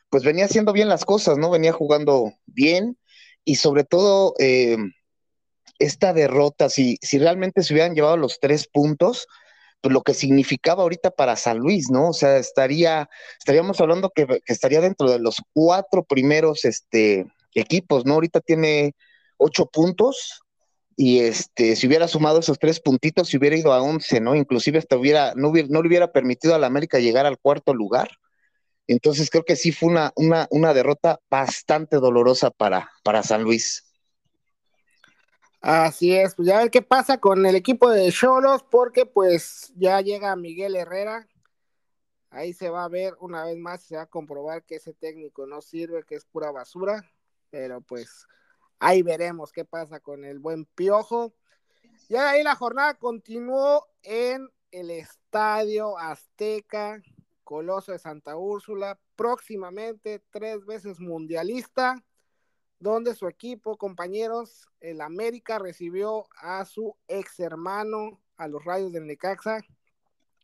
[0.10, 1.50] pues venía haciendo bien las cosas, ¿no?
[1.50, 2.98] Venía jugando bien
[3.43, 4.78] y sobre todo eh,
[5.79, 9.27] esta derrota, si, si realmente se hubieran llevado los tres puntos,
[9.81, 12.09] pues lo que significaba ahorita para San Luis, ¿no?
[12.09, 18.15] O sea, estaría, estaríamos hablando que, estaría dentro de los cuatro primeros este, equipos, ¿no?
[18.15, 18.93] Ahorita tiene
[19.37, 20.41] ocho puntos
[20.95, 24.35] y este, si hubiera sumado esos tres puntitos, si hubiera ido a once, ¿no?
[24.35, 27.73] Inclusive hasta hubiera, no, hubiera, no le hubiera permitido a la América llegar al cuarto
[27.73, 28.09] lugar.
[28.87, 33.87] Entonces creo que sí fue una, una, una derrota bastante dolorosa para, para San Luis.
[35.60, 40.00] Así es, pues ya ver qué pasa con el equipo de Cholos, porque pues ya
[40.02, 41.28] llega Miguel Herrera.
[42.30, 45.48] Ahí se va a ver una vez más, se va a comprobar que ese técnico
[45.48, 47.04] no sirve, que es pura basura,
[47.50, 48.28] pero pues
[48.80, 51.34] ahí veremos qué pasa con el buen Piojo.
[52.10, 57.02] Ya ahí la jornada continuó en el Estadio Azteca,
[57.43, 62.04] Coloso de Santa Úrsula, próximamente tres veces mundialista
[62.79, 69.07] donde su equipo, compañeros, el América recibió a su ex hermano, a los Rayos del
[69.07, 69.61] Necaxa.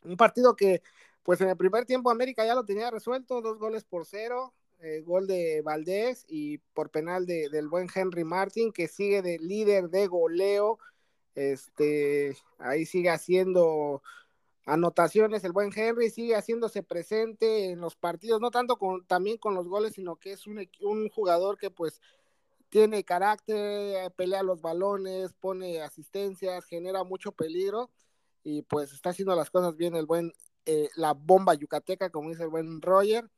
[0.03, 0.81] Un partido que,
[1.21, 5.01] pues en el primer tiempo América ya lo tenía resuelto, dos goles por cero, eh,
[5.01, 9.89] gol de Valdés y por penal de, del buen Henry Martin, que sigue de líder
[9.89, 10.79] de goleo.
[11.35, 14.01] Este, ahí sigue haciendo
[14.65, 19.55] anotaciones el buen Henry, sigue haciéndose presente en los partidos, no tanto con, también con
[19.55, 22.01] los goles, sino que es un, un jugador que pues
[22.73, 27.91] tiene carácter, pelea los balones, pone asistencias, genera mucho peligro
[28.43, 30.33] y pues está haciendo las cosas bien el buen,
[30.65, 33.29] eh, la bomba yucateca, como dice el buen Roger.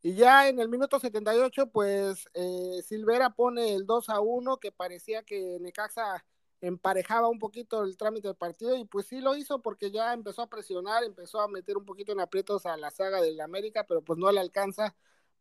[0.00, 4.70] Y ya en el minuto 78, pues eh, Silvera pone el 2 a 1, que
[4.70, 6.24] parecía que Necaxa
[6.60, 10.42] emparejaba un poquito el trámite del partido, y pues sí lo hizo porque ya empezó
[10.42, 14.02] a presionar, empezó a meter un poquito en aprietos a la saga del América, pero
[14.02, 14.94] pues no le alcanza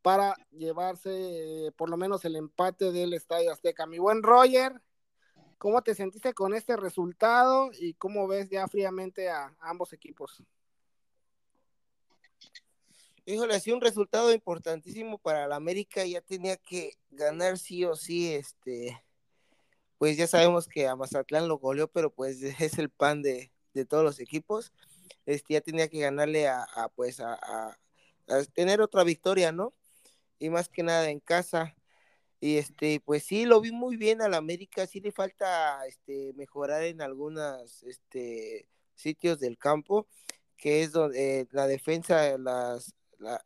[0.03, 3.87] para llevarse por lo menos el empate del Estadio Azteca.
[3.87, 4.81] Mi buen Roger,
[5.57, 10.43] ¿cómo te sentiste con este resultado y cómo ves ya fríamente a, ambos equipos?
[13.25, 17.95] Híjole, ha sido un resultado importantísimo para la América, ya tenía que ganar sí o
[17.95, 19.01] sí, este,
[19.97, 23.53] pues ya sabemos que a Mazatlán lo goleó, pero pues es el pan de,
[23.87, 24.73] todos los equipos,
[25.25, 27.79] este, ya tenía que ganarle a, pues a,
[28.53, 29.73] tener otra victoria, ¿no?
[30.43, 31.73] Y más que nada en casa.
[32.41, 36.83] Y este, pues sí, lo vi muy bien al América, sí le falta este, mejorar
[36.83, 40.05] en algunos este, sitios del campo,
[40.57, 42.93] que es donde eh, la defensa, las,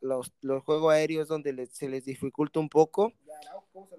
[0.00, 3.12] los, los, juegos aéreos donde se les dificulta un poco.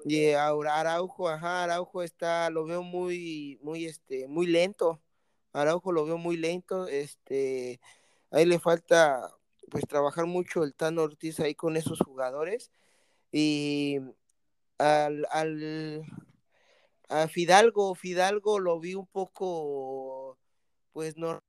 [0.04, 5.00] Y ahora Araujo, ajá, Araujo está, lo veo muy, muy, este, muy lento.
[5.54, 7.80] Araujo lo veo muy lento, este,
[8.30, 9.32] ahí le falta
[9.70, 12.72] pues trabajar mucho el Tano Ortiz ahí con esos jugadores
[13.32, 14.00] y
[14.78, 16.04] al, al
[17.10, 20.38] a Fidalgo, Fidalgo lo vi un poco,
[20.94, 21.42] pues no,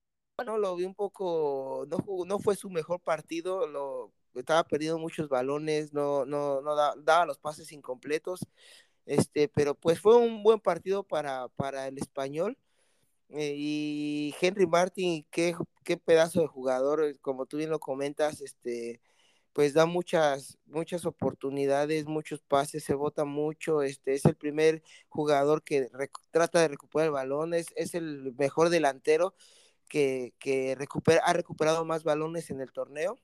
[0.44, 5.28] no lo vi un poco, no, no fue su mejor partido, lo, estaba perdiendo muchos
[5.28, 8.40] balones, no, no, no daba los pases incompletos,
[9.06, 12.56] este, pero pues fue un buen partido para, para el español.
[13.30, 19.00] Eh, y Henry Martin, qué, qué pedazo de jugador, como tú bien lo comentas, este,
[19.60, 25.62] pues da muchas, muchas oportunidades, muchos pases, se vota mucho, este es el primer jugador
[25.62, 25.90] que
[26.30, 29.34] trata de recuperar el balón, es, el mejor delantero
[29.86, 30.32] que,
[30.78, 33.18] recupera, ha recuperado más balones en el torneo.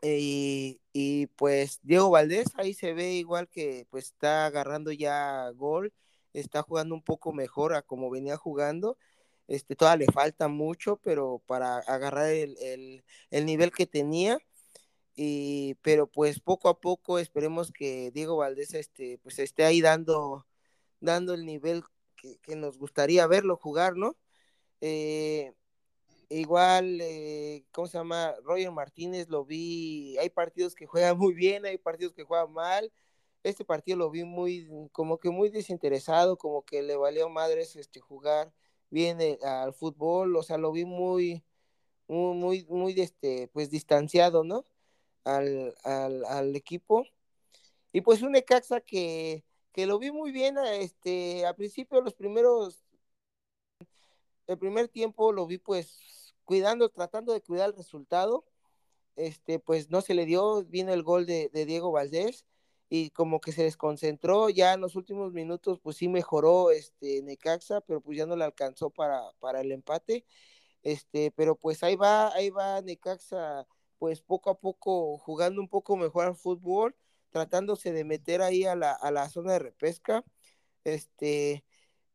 [0.00, 5.92] Y, y, pues Diego Valdés ahí se ve igual que pues está agarrando ya gol,
[6.34, 8.96] está jugando un poco mejor a como venía jugando.
[9.48, 14.38] Este, todavía le falta mucho, pero para agarrar el, el, el nivel que tenía,
[15.22, 20.46] y, pero pues poco a poco esperemos que Diego Valdés este, pues esté ahí dando,
[21.00, 21.84] dando el nivel
[22.16, 24.16] que, nos gustaría verlo jugar, ¿no?
[24.80, 25.52] Eh,
[26.30, 28.34] igual, eh, ¿cómo se llama?
[28.44, 32.90] Roger Martínez lo vi, hay partidos que juegan muy bien, hay partidos que juegan mal.
[33.42, 38.00] Este partido lo vi muy, como que muy desinteresado, como que le valió madres este,
[38.00, 38.54] jugar
[38.90, 41.44] bien eh, al fútbol, o sea, lo vi muy,
[42.08, 44.64] muy, muy, muy este, pues distanciado, ¿no?
[45.24, 47.06] Al, al, al equipo.
[47.92, 52.84] Y pues un Necaxa que, que lo vi muy bien, este, al principio los primeros,
[54.46, 58.44] el primer tiempo lo vi pues cuidando, tratando de cuidar el resultado,
[59.16, 62.46] este, pues no se le dio, vino el gol de, de Diego Valdés
[62.88, 67.80] y como que se desconcentró, ya en los últimos minutos pues sí mejoró este Necaxa,
[67.82, 70.24] pero pues ya no le alcanzó para, para el empate,
[70.82, 73.66] este, pero pues ahí va, ahí va Necaxa
[74.00, 76.96] pues poco a poco jugando un poco mejor al fútbol,
[77.30, 80.24] tratándose de meter ahí a la, a la zona de repesca,
[80.84, 81.64] este,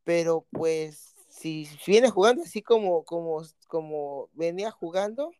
[0.03, 5.31] pero pues si viene jugando así como, como, como venía jugando,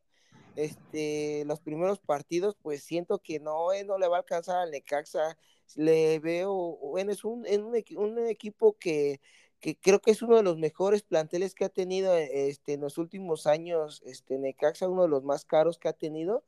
[0.56, 4.72] este, los primeros partidos, pues siento que no, eh, no le va a alcanzar al
[4.72, 5.40] Necaxa,
[5.76, 9.20] le veo, bueno, es un, un, un equipo que
[9.60, 12.82] que creo que es uno de los mejores planteles que ha tenido eh, este, en
[12.82, 16.44] los últimos años, este, Necaxa, uno de los más caros que ha tenido,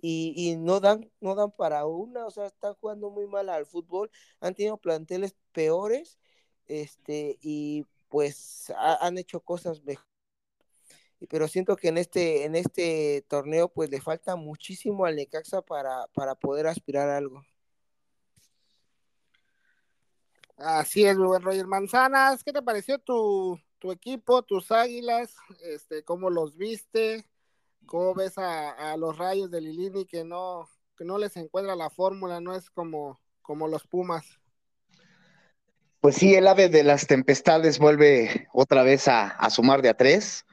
[0.00, 3.66] y, y, no, dan, no dan para una, o sea, están jugando muy mal al
[3.66, 6.18] fútbol, han tenido planteles peores,
[6.66, 10.06] este, y pues han hecho cosas mejor.
[11.30, 16.06] Pero siento que en este, en este torneo pues le falta muchísimo al Necaxa para,
[16.08, 17.42] para poder aspirar a algo.
[20.56, 22.42] Así es, buen Roger Manzanas.
[22.42, 25.34] ¿Qué te pareció tu, tu equipo, tus águilas?
[25.62, 27.26] Este, ¿Cómo los viste?
[27.84, 31.90] ¿Cómo ves a, a los rayos de Lilini que no, que no les encuentra la
[31.90, 32.40] fórmula?
[32.40, 34.40] No es como, como los Pumas.
[36.00, 40.46] Pues sí, el ave de las tempestades vuelve otra vez a, sumar de a tres,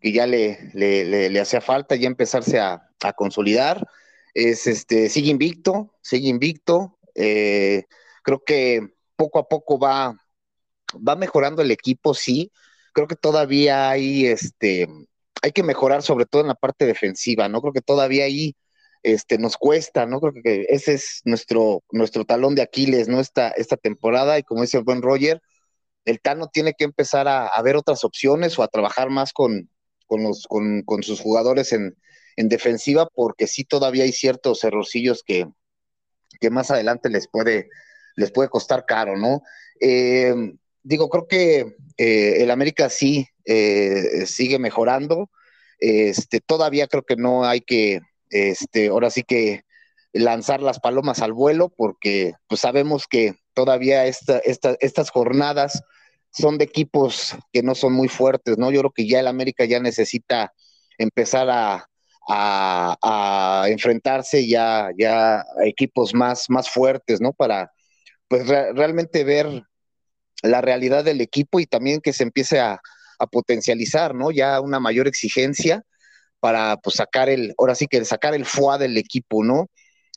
[0.00, 2.86] que ya le, le, hacía falta ya empezarse a,
[3.16, 3.88] consolidar.
[4.34, 6.98] Es este, sigue invicto, sigue invicto.
[7.14, 7.84] Eh,
[8.22, 10.16] creo que poco a poco va,
[10.96, 12.50] va mejorando el equipo, sí.
[12.94, 14.88] Creo que todavía hay este,
[15.42, 17.60] hay que mejorar, sobre todo en la parte defensiva, ¿no?
[17.60, 18.56] Creo que todavía hay
[19.02, 20.20] este, nos cuesta, ¿no?
[20.20, 23.20] Creo que ese es nuestro, nuestro talón de Aquiles, ¿no?
[23.20, 25.42] Esta, esta temporada, y como dice el buen Roger,
[26.06, 29.70] el Tano tiene que empezar a, ver otras opciones o a trabajar más con,
[30.06, 31.94] con, los, con, con sus jugadores en,
[32.36, 35.46] en, defensiva, porque sí todavía hay ciertos errorcillos que,
[36.40, 37.68] que más adelante les puede,
[38.16, 39.42] les puede costar caro, ¿no?
[39.80, 40.34] Eh,
[40.82, 45.30] digo, creo que eh, el América sí eh, sigue mejorando.
[45.78, 49.62] Este, todavía creo que no hay que este, ahora sí que
[50.12, 55.82] lanzar las palomas al vuelo, porque pues sabemos que todavía esta, estas jornadas
[56.32, 58.70] son de equipos que no son muy fuertes, ¿no?
[58.70, 60.52] Yo creo que ya el América ya necesita
[60.98, 61.86] empezar a,
[63.66, 67.32] enfrentarse ya, ya a equipos más, más fuertes, ¿no?
[67.32, 67.72] Para
[68.30, 69.64] pues realmente ver
[70.40, 72.80] la realidad del equipo y también que se empiece a,
[73.30, 74.30] potencializar, ¿no?
[74.30, 75.82] Ya una mayor exigencia
[76.38, 79.68] para pues sacar el, ahora sí que sacar el fuá del equipo, ¿no?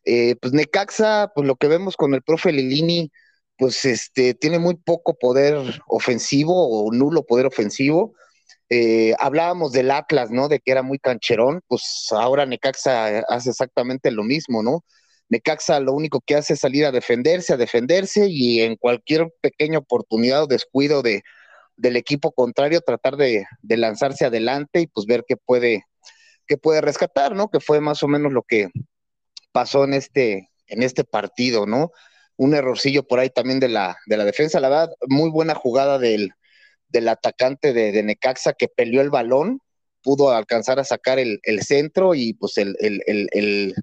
[0.05, 3.11] Eh, pues Necaxa, pues lo que vemos con el profe Lilini,
[3.57, 8.13] pues este, tiene muy poco poder ofensivo o nulo poder ofensivo.
[8.69, 10.47] Eh, hablábamos del Atlas, ¿no?
[10.47, 14.85] De que era muy cancherón, pues ahora Necaxa hace exactamente lo mismo, ¿no?
[15.29, 19.79] Necaxa lo único que hace es salir a defenderse, a defenderse y en cualquier pequeña
[19.79, 21.23] oportunidad o descuido de,
[21.75, 25.85] del equipo contrario tratar de, de lanzarse adelante y pues ver qué puede,
[26.47, 27.49] que puede rescatar, ¿no?
[27.49, 28.69] Que fue más o menos lo que
[29.51, 31.91] pasó en este, en este partido, ¿no?
[32.35, 35.99] Un errorcillo por ahí también de la, de la defensa, la verdad, muy buena jugada
[35.99, 36.31] del,
[36.89, 39.59] del atacante de, Necaxa que peleó el balón,
[40.01, 43.75] pudo alcanzar a sacar el, centro y pues el, el, el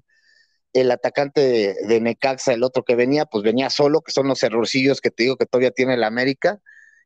[0.91, 5.11] atacante de, Necaxa, el otro que venía, pues venía solo, que son los errorcillos que
[5.11, 6.59] te digo que todavía tiene el América,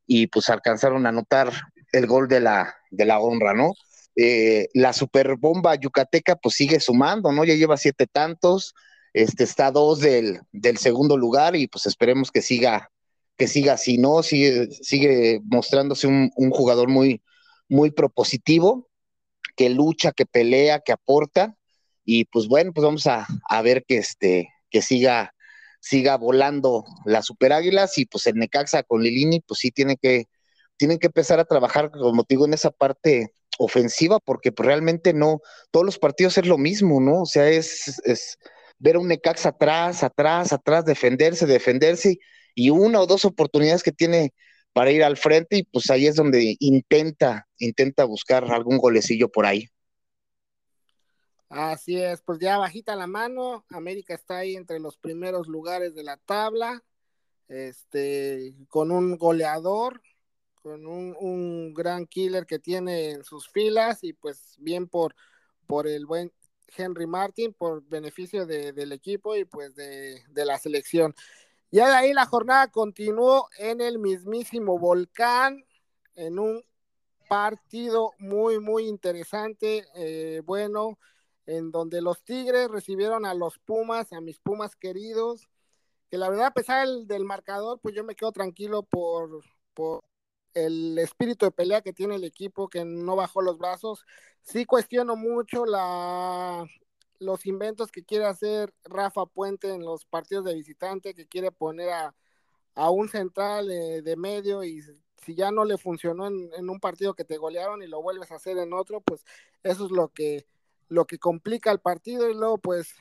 [0.07, 1.51] y pues alcanzaron a anotar
[1.91, 3.73] el gol de la, de la honra, ¿no?
[4.15, 7.43] Eh, la superbomba yucateca pues sigue sumando, ¿no?
[7.43, 8.73] Ya lleva siete tantos,
[9.13, 12.91] este está dos del, del segundo lugar y pues esperemos que siga,
[13.37, 14.23] que siga así, ¿no?
[14.23, 17.21] Sigue, sigue mostrándose un, jugador muy,
[17.67, 18.89] muy propositivo,
[19.55, 21.55] que lucha, que pelea, que aporta,
[22.05, 23.27] y pues bueno, pues vamos a,
[23.63, 25.33] ver que este, que siga,
[25.79, 30.25] siga volando las super águilas, y pues el Necaxa con Lilini, pues sí tiene que,
[30.77, 35.41] tienen que empezar a trabajar, como digo, en esa parte ofensiva, porque pues, realmente no,
[35.71, 37.23] todos los partidos es lo mismo, ¿no?
[37.23, 38.37] O sea, es, es
[38.77, 42.19] ver a un Necax atrás, atrás, atrás, defenderse, defenderse,
[42.53, 44.33] y una o dos oportunidades que tiene
[44.73, 49.45] para ir al frente, y pues ahí es donde intenta, intenta buscar algún golecillo por
[49.45, 49.69] ahí.
[51.55, 56.03] Así es, pues ya bajita la mano, América está ahí entre los primeros lugares de
[56.03, 56.83] la tabla,
[57.47, 60.01] este, con un goleador,
[60.61, 65.15] con un, gran killer que tiene en sus filas y pues bien por,
[65.65, 66.33] por el buen
[66.75, 71.15] Henry Martin, por beneficio del equipo y pues de, la selección.
[71.71, 75.63] Ya de ahí la jornada continuó en el mismísimo volcán,
[76.15, 76.65] en un
[77.29, 80.99] partido muy, muy interesante, eh, bueno,
[81.45, 85.47] en donde los Tigres recibieron a los Pumas, a mis Pumas queridos,
[86.09, 89.43] que la verdad, a pesar del, del marcador, pues yo me quedo tranquilo por,
[89.73, 90.03] por
[90.55, 94.05] el espíritu de pelea que tiene el equipo, que no bajó los brazos.
[94.41, 96.65] Sí cuestiono mucho la,
[97.19, 101.89] los inventos que quiere hacer Rafa Puente en los partidos de visitante, que quiere poner
[101.89, 102.15] a,
[102.89, 104.81] un central eh, de medio y
[105.23, 108.35] si ya no le funcionó en, un partido que te golearon y lo vuelves a
[108.35, 109.23] hacer en otro, pues
[109.63, 110.45] eso es lo que,
[110.87, 112.95] lo que complica el partido y luego pues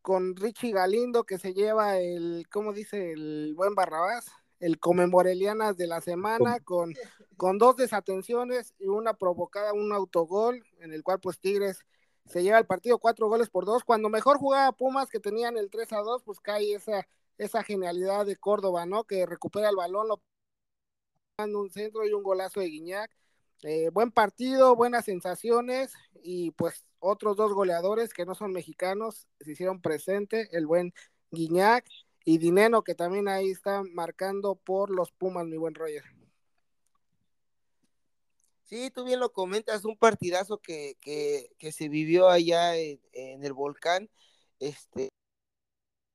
[0.00, 4.26] con Richie Galindo que se lleva el, ¿cómo dice el buen Barrabás?
[4.62, 6.94] el Comemorelianas de la semana con,
[7.36, 11.80] con dos desatenciones y una provocada, un autogol, en el cual pues Tigres
[12.26, 13.82] se lleva el partido cuatro goles por dos.
[13.82, 18.24] Cuando mejor jugaba Pumas, que tenían el 3 a 2, pues cae esa, esa genialidad
[18.24, 19.02] de Córdoba, ¿no?
[19.02, 20.22] Que recupera el balón, lo
[21.38, 23.10] un centro y un golazo de Guiñac.
[23.64, 25.92] Eh, buen partido, buenas sensaciones
[26.24, 30.92] y pues otros dos goleadores que no son mexicanos se hicieron presente, el buen
[31.30, 31.88] Guiñac
[32.24, 36.02] y Dineno que también ahí está marcando por los Pumas, mi buen Roger.
[38.64, 40.96] Sí, tú bien lo comentas, un partidazo que,
[41.72, 43.00] se vivió allá en,
[43.44, 44.10] el volcán,
[44.58, 45.10] este,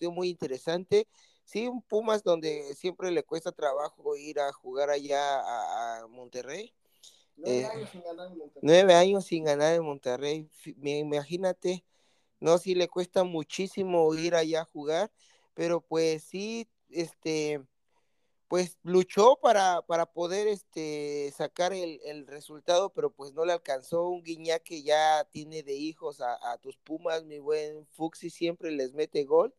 [0.01, 1.07] muy interesante.
[1.45, 5.39] Sí, un Pumas donde siempre le cuesta trabajo ir a jugar allá
[6.01, 6.73] a Monterrey,
[7.37, 8.61] Nueve, eh, años sin ganar en Monterrey.
[8.61, 10.49] nueve años sin ganar en Monterrey.
[10.83, 11.85] Imagínate,
[12.39, 15.11] no, sí le cuesta muchísimo ir allá a jugar,
[15.53, 17.61] pero pues sí, este,
[18.47, 24.07] pues luchó para, para poder este, sacar el, el, resultado, pero pues no le alcanzó
[24.09, 28.71] un guiña que ya tiene de hijos a, a tus Pumas, mi buen Fuxi siempre
[28.71, 29.53] les mete gol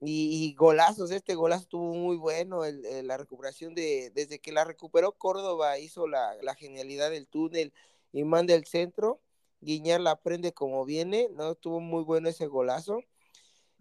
[0.00, 2.62] y, golazos, este golazo estuvo muy bueno,
[3.02, 7.72] la recuperación de, desde que la recuperó Córdoba hizo la, genialidad del túnel
[8.12, 9.20] y manda el centro,
[9.60, 11.52] Guiñar la prende como viene, ¿no?
[11.52, 13.00] Estuvo muy bueno ese golazo.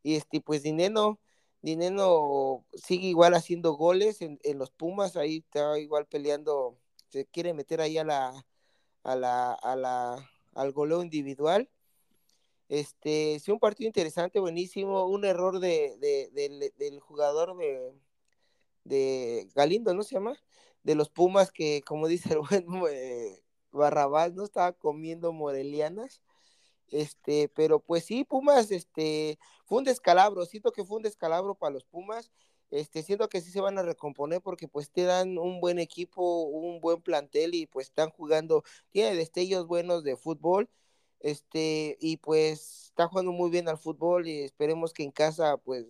[0.04, 1.20] Y este, pues Dineno,
[1.62, 6.78] Dineno sigue igual haciendo goles en, los Pumas, ahí está igual peleando,
[7.10, 8.46] se quiere meter ahí a la,
[9.04, 11.70] a la, a la, al goleo individual
[12.68, 15.06] este, sí, un partido interesante, buenísimo.
[15.06, 15.98] Un error de,
[16.78, 17.94] del, jugador de,
[18.84, 20.36] de Galindo, ¿no se llama?
[20.84, 23.42] De los Pumas, que como dice el buen eh,
[23.72, 26.22] Barrabás, no estaba comiendo morelianas.
[26.90, 31.74] Este, pero pues sí, Pumas, este, fue un descalabro, siento que fue un descalabro para
[31.74, 32.32] los Pumas.
[32.72, 36.44] Este, siento que sí se van a recomponer porque pues te dan un buen equipo,
[36.44, 40.70] un buen plantel y pues están jugando, tiene destellos buenos de fútbol
[41.20, 45.86] este, y pues está jugando muy bien al fútbol y esperemos que en casa, pues,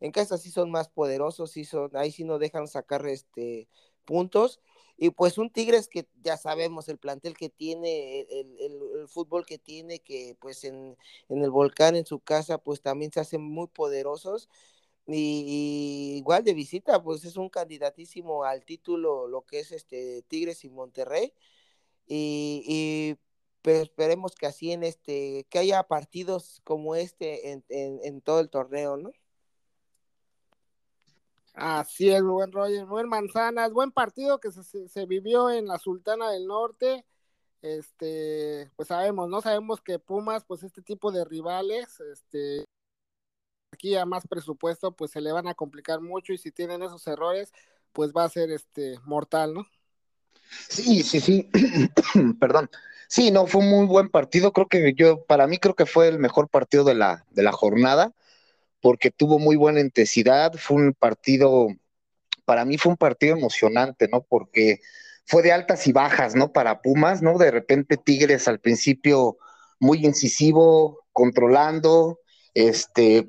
[0.00, 3.68] en casa sí son más poderosos, sí son, ahí sí no dejan sacar este
[4.04, 4.60] puntos.
[4.96, 10.00] Y pues un Tigres que ya sabemos el plantel que tiene, el, fútbol que tiene,
[10.00, 10.96] que pues en,
[11.28, 14.48] el volcán, en su casa, pues también se hacen muy poderosos.
[15.06, 20.64] Y, igual de visita, pues es un candidatísimo al título, lo que es este Tigres
[20.64, 21.32] y Monterrey.
[22.06, 23.16] Y
[23.64, 28.50] pero esperemos que así en este, que haya partidos como este en, en, todo el
[28.50, 29.10] torneo, ¿no?
[31.54, 36.30] Así es, buen Roger, buen Manzanas, buen partido que se, se, vivió en la Sultana
[36.30, 37.06] del Norte.
[37.62, 39.40] Este, pues sabemos, ¿no?
[39.40, 42.66] Sabemos que Pumas, pues este tipo de rivales, este,
[43.72, 47.06] aquí a más presupuesto, pues se le van a complicar mucho y si tienen esos
[47.06, 47.50] errores,
[47.92, 49.66] pues va a ser este mortal, ¿no?
[50.50, 51.50] Sí, sí, sí,
[52.40, 52.70] perdón.
[53.08, 54.52] Sí, no, fue un muy buen partido.
[54.52, 57.52] Creo que yo, para mí, creo que fue el mejor partido de la, de la
[57.52, 58.12] jornada,
[58.80, 60.54] porque tuvo muy buena intensidad.
[60.54, 61.68] Fue un partido,
[62.44, 64.22] para mí fue un partido emocionante, ¿no?
[64.22, 64.80] Porque
[65.26, 66.52] fue de altas y bajas, ¿no?
[66.52, 67.38] Para Pumas, ¿no?
[67.38, 69.38] De repente Tigres al principio
[69.80, 72.20] muy incisivo, controlando,
[72.54, 73.26] este,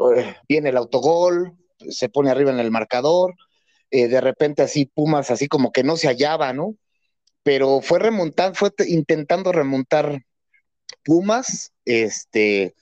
[0.49, 1.53] viene el autogol,
[1.89, 3.36] se pone arriba en el marcador,
[3.91, 6.76] eh, de repente así Pumas así como que no se hallaba, ¿no?
[7.46, 10.24] Pero fue remontar, fue intentando remontar
[11.04, 12.74] Pumas, este,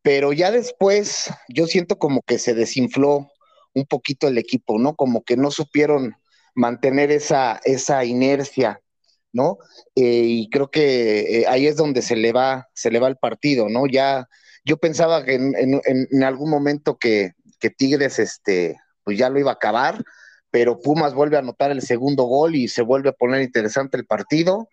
[0.00, 3.30] pero ya después yo siento como que se desinfló
[3.74, 4.96] un poquito el equipo, ¿no?
[4.96, 6.16] Como que no supieron
[6.54, 8.80] mantener esa, esa inercia,
[9.30, 9.58] ¿no?
[9.94, 13.18] Eh, y creo que eh, ahí es donde se le va, se le va el
[13.18, 13.86] partido, ¿no?
[13.86, 14.26] Ya,
[14.64, 19.54] yo pensaba que en, algún momento que, que, Tigres, este, pues ya lo iba a
[19.54, 20.02] acabar,
[20.50, 24.06] pero Pumas vuelve a anotar el segundo gol y se vuelve a poner interesante el
[24.06, 24.68] partido,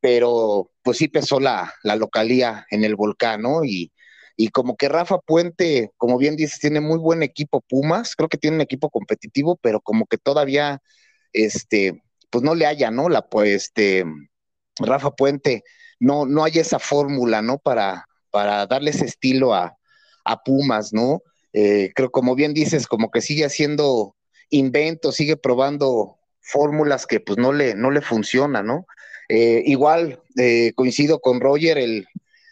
[0.00, 3.64] pero pues sí pesó la, la localía en el volcán, ¿no?
[3.64, 3.92] Y,
[4.36, 8.38] y como que Rafa Puente, como bien dices, tiene muy buen equipo Pumas, creo que
[8.38, 10.80] tiene un equipo competitivo, pero como que todavía,
[11.32, 13.08] este, pues no le haya, ¿no?
[13.08, 14.04] La, pues, este,
[14.78, 15.62] Rafa Puente,
[16.00, 17.58] no, no hay esa fórmula, ¿no?
[17.58, 19.76] Para, para darle ese estilo a,
[20.24, 21.22] a Pumas, ¿no?
[21.52, 24.16] Eh, creo, como bien dices, como que sigue haciendo
[24.50, 28.86] invento, sigue probando fórmulas que pues no le, no le funcionan, ¿no?
[29.28, 32.06] Eh, igual eh, coincido con Roger, el,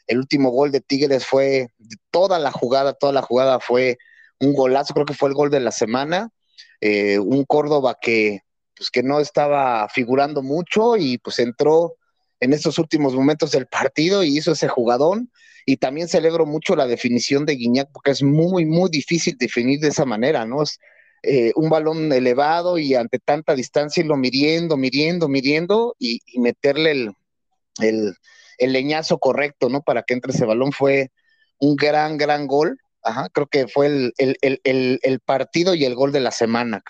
[0.08, 1.68] último gol de Tigres fue,
[2.10, 3.96] toda la jugada, toda la jugada fue
[4.40, 6.30] un golazo, creo que fue el gol de la semana,
[6.80, 8.40] eh, un Córdoba que,
[8.76, 11.96] pues, que no estaba figurando mucho y pues entró
[12.40, 15.30] en estos últimos momentos del partido y hizo ese jugadón.
[15.64, 19.88] Y también celebro mucho la definición de Guiñac porque es muy, muy difícil definir de
[19.88, 20.62] esa manera, ¿no?
[20.62, 20.78] Es,
[21.24, 27.12] eh, un balón elevado y ante tanta distancia irlo midiendo, midiendo, midiendo y, meterle
[27.78, 28.16] el,
[28.58, 29.82] leñazo correcto, ¿no?
[29.82, 31.12] Para que entre ese balón fue
[31.58, 32.78] un gran, gran gol.
[33.02, 36.82] Ajá, creo que fue el, partido y el gol de la semana.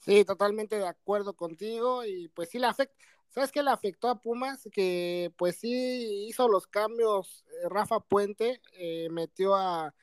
[0.00, 2.94] Sí, totalmente de acuerdo contigo y pues sí le afecta.
[3.30, 4.68] ¿Sabes qué le afectó a Pumas?
[4.70, 9.94] Que pues sí hizo los cambios eh, Rafa Puente, eh, metió a,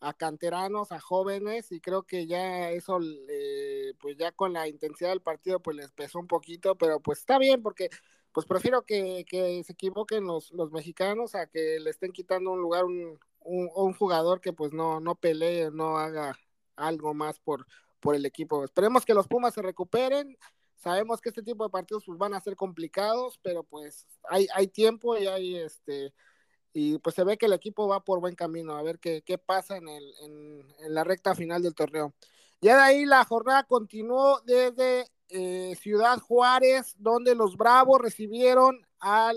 [0.00, 2.98] a, canteranos, a jóvenes y creo que ya eso,
[3.28, 7.20] eh, pues ya con la intensidad del partido pues les pesó un poquito, pero pues
[7.20, 7.90] está bien porque
[8.32, 12.60] pues prefiero que, que se equivoquen los, los mexicanos a que le estén quitando un
[12.60, 16.38] lugar un, un, un jugador que pues no, no pelee, no haga
[16.76, 17.66] algo más por,
[18.00, 18.64] por el equipo.
[18.64, 20.36] Esperemos que los Pumas se recuperen.
[20.76, 24.66] Sabemos que este tipo de partidos pues, van a ser complicados, pero pues hay, hay
[24.66, 26.14] tiempo y hay este
[26.72, 28.76] y pues se ve que el equipo va por buen camino.
[28.76, 32.14] A ver qué, qué pasa en, el, en, en la recta final del torneo.
[32.60, 39.32] Ya de ahí la jornada continuó desde eh, Ciudad Juárez, donde los Bravos recibieron a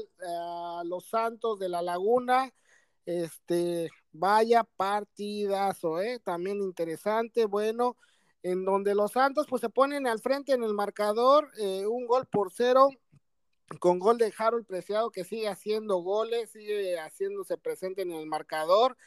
[0.83, 2.53] los Santos de la Laguna.
[3.05, 6.19] Este, vaya partidazo, ¿eh?
[6.19, 7.97] También interesante, bueno,
[8.43, 12.25] en donde los Santos pues se ponen al frente en el marcador, eh, un gol
[12.27, 12.89] por cero,
[13.79, 18.97] con gol de Harold Preciado que sigue haciendo goles, sigue haciéndose presente en el marcador,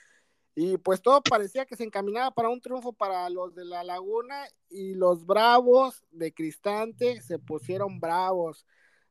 [0.58, 4.48] y pues todo parecía que se encaminaba para un triunfo para los de la Laguna
[4.70, 8.64] y los Bravos de Cristante se pusieron bravos.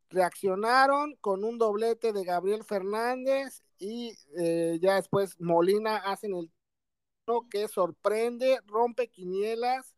[0.10, 6.52] Reaccionaron con un doblete de Gabriel Fernández y eh, ya después Molina hacen el
[7.52, 9.95] que sorprende, rompe quinielas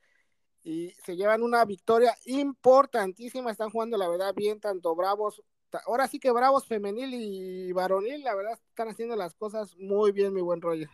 [0.67, 3.51] y se llevan una victoria importantísima.
[3.51, 5.41] Están jugando, la verdad, bien, tanto Bravos,
[5.85, 10.33] ahora sí que Bravos femenil y varonil, la verdad, están haciendo las cosas muy bien,
[10.33, 10.89] mi buen rollo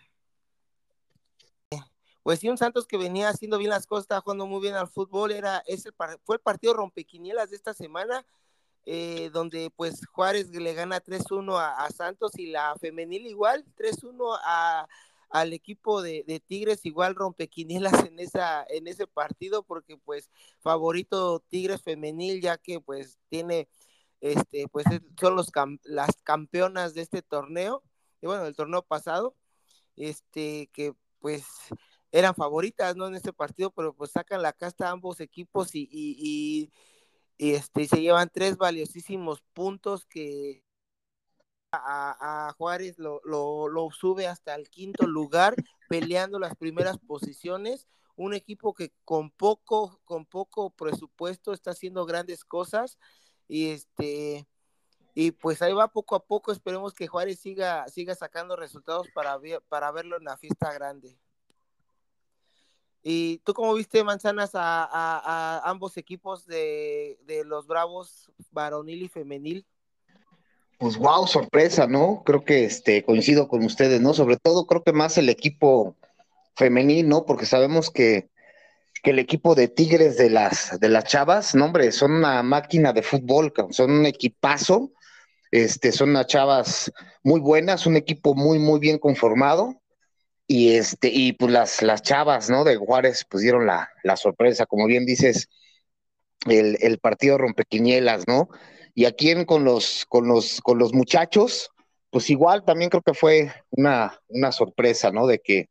[2.24, 5.34] pues sí, un Santos que venía haciendo bien las cosas, jugando muy bien al fútbol,
[5.34, 5.94] era, es el,
[6.24, 8.26] fue el partido rompequinielas de esta semana,
[8.86, 14.38] eh, donde pues Juárez le gana 3-1 a, a, Santos y la femenil igual, 3-1
[14.42, 14.88] a,
[15.34, 20.30] al equipo de, de, Tigres, igual rompequinielas en, esa, en ese partido, porque pues
[20.60, 23.68] favorito Tigres femenil, ya que pues tiene,
[24.22, 24.86] este, pues
[25.20, 25.52] son los,
[25.86, 27.82] las campeonas de este torneo,
[28.22, 29.36] y bueno, el torneo pasado,
[29.96, 31.46] este, que pues
[32.12, 33.08] eran favoritas, ¿no?
[33.08, 36.72] En este partido, pero pues sacan la casta ambos equipos y, y, y,
[37.40, 40.63] y este, se llevan tres valiosísimos puntos que
[41.74, 45.56] a, Juárez lo, lo, sube hasta el quinto lugar,
[45.90, 47.88] peleando las primeras posiciones.
[48.16, 52.98] Un equipo que con poco, con poco presupuesto está haciendo grandes cosas.
[53.48, 54.48] Y este,
[55.16, 56.52] y pues ahí va poco a poco.
[56.52, 61.18] Esperemos que Juárez siga, siga sacando resultados para, para verlo en la fiesta grande.
[63.04, 65.20] ¿Y tú cómo viste, Manzanas, a, a,
[65.58, 69.68] a ambos equipos de, de, los Bravos, varonil y femenil?
[70.84, 72.24] Pues wow, sorpresa, ¿no?
[72.26, 74.14] Creo que este, coincido con ustedes, ¿no?
[74.14, 75.96] Sobre todo creo que más el equipo
[76.58, 77.26] femenil, ¿no?
[77.26, 78.28] Porque sabemos que,
[79.02, 82.92] que el equipo de Tigres de las, de las Chavas, no, hombre, son una máquina
[82.92, 84.92] de fútbol, son un equipazo,
[85.52, 86.92] este, son unas chavas
[87.24, 89.82] muy buenas, un equipo muy, muy bien conformado
[90.48, 92.66] y este, y pues las, las chavas, ¿no?
[92.66, 95.48] De Juárez, pues dieron la, la sorpresa, como bien dices,
[96.46, 98.50] el, el, partido rompequinielas, ¿no?
[98.94, 101.70] Y aquí en, con los, con los, con los muchachos,
[102.10, 105.26] pues igual también creo que fue una, una sorpresa, ¿no?
[105.28, 105.70] De que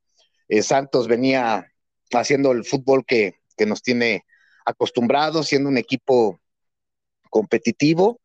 [0.49, 1.67] eh, Santos venía
[2.13, 4.25] haciendo el fútbol que, que nos tiene
[4.65, 6.41] acostumbrados, siendo un equipo
[7.31, 8.21] competitivo,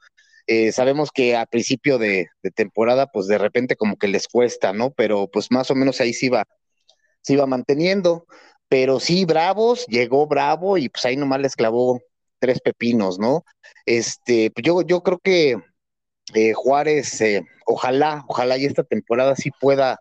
[0.50, 4.92] eh, sabemos que a principio de, temporada, pues de repente como que les cuesta, ¿no?
[4.92, 6.46] Pero pues más o menos ahí se iba,
[7.22, 8.26] se iba manteniendo.
[8.70, 12.02] Pero sí, Bravos, llegó Bravo y pues ahí nomás les clavó
[12.40, 13.44] tres pepinos, ¿no?
[13.86, 15.58] Este, pues yo, yo creo que
[16.34, 20.00] eh, Juárez, eh, ojalá, ojalá y esta temporada sí pueda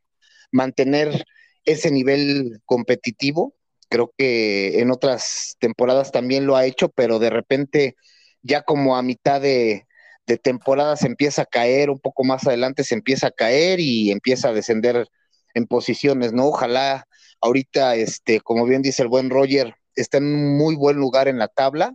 [0.52, 1.24] mantener
[1.64, 3.54] ese nivel competitivo.
[3.88, 7.96] Creo que en otras temporadas también lo ha hecho, pero de repente
[8.42, 9.86] ya como a mitad de,
[10.26, 14.10] de temporada se empieza a caer, un poco más adelante se empieza a caer y
[14.10, 15.06] empieza a descender
[15.54, 16.46] en posiciones, ¿no?
[16.46, 17.06] Ojalá
[17.40, 21.38] ahorita, este, como bien dice el buen Roger, está en un muy buen lugar en
[21.38, 21.94] la tabla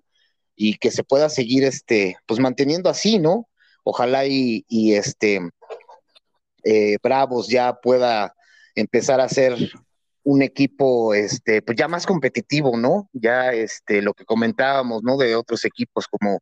[0.62, 3.50] y que se pueda seguir, este, pues manteniendo así, ¿no?
[3.84, 5.42] Ojalá y, este,
[6.64, 8.36] eh, Bravos ya pueda
[8.76, 9.58] empezar a ser
[10.24, 13.10] un equipo, este, pues ya más competitivo, ¿no?
[13.12, 15.18] Ya, este, lo que comentábamos, ¿no?
[15.18, 16.42] De otros equipos como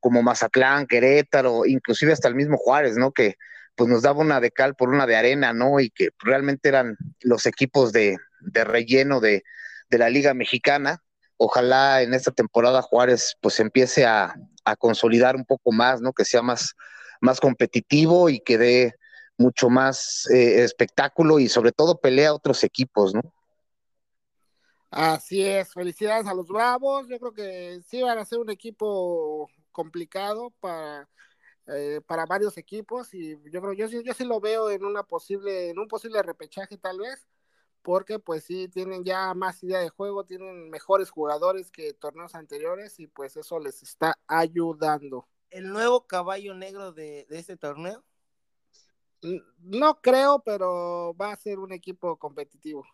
[0.00, 3.12] como Mazatlán, Querétaro, inclusive hasta el mismo Juárez, ¿no?
[3.12, 3.34] Que
[3.74, 5.80] pues nos daba una de cal por una de arena, ¿no?
[5.80, 9.42] Y que realmente eran los equipos de, de relleno de,
[9.90, 11.02] de, la Liga Mexicana.
[11.38, 14.34] Ojalá en esta temporada Juárez pues empiece a,
[14.78, 16.12] consolidar un poco más, ¿no?
[16.12, 16.74] Que sea más,
[17.40, 18.94] competitivo y que dé
[19.38, 23.22] mucho más eh, espectáculo y sobre todo pelea a otros equipos, ¿no?
[24.90, 27.06] Así es, felicidades a los Bravos.
[27.08, 31.08] Yo creo que sí van a ser un equipo complicado para,
[31.66, 35.70] eh, para varios equipos y yo creo yo yo sí lo veo en una posible
[35.70, 37.26] en un posible repechaje tal vez
[37.88, 43.00] porque pues sí tienen ya más idea de juego, tienen mejores jugadores que torneos anteriores
[43.00, 45.26] y pues eso les está ayudando.
[45.48, 48.04] ¿El nuevo caballo negro de, de este torneo?
[49.60, 52.84] No creo, pero va a ser un equipo competitivo.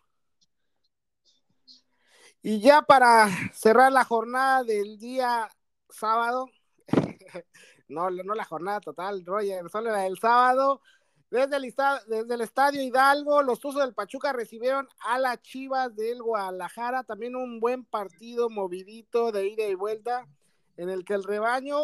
[2.41, 5.49] Y ya para cerrar la jornada del día
[5.89, 6.47] sábado,
[7.89, 10.81] no, no la jornada total, Roger, solo la del sábado,
[11.29, 11.73] desde el,
[12.07, 17.35] desde el Estadio Hidalgo, los Tuzos del Pachuca recibieron a las Chivas del Guadalajara, también
[17.35, 20.27] un buen partido movidito de ida y vuelta,
[20.77, 21.77] en el que el rebaño,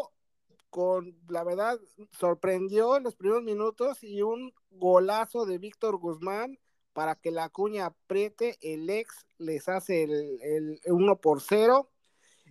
[0.70, 1.80] con la verdad,
[2.12, 6.58] sorprendió en los primeros minutos y un golazo de Víctor Guzmán
[6.94, 11.90] para que la cuña apriete, el ex les hace el, el 1 por 0.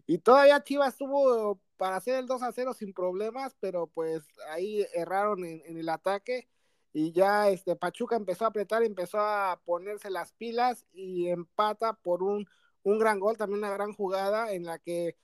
[0.07, 4.85] Y todavía Chivas estuvo para hacer el 2 a 0 sin problemas, pero pues ahí
[4.93, 6.47] erraron en, el ataque
[6.93, 12.23] y ya este Pachuca empezó a apretar, empezó a ponerse las pilas y empata por
[12.23, 12.49] un,
[12.83, 15.17] un gran gol, también una gran jugada en la que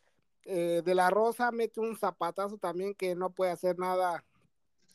[0.45, 4.25] eh, De La Rosa mete un zapatazo también que no puede hacer nada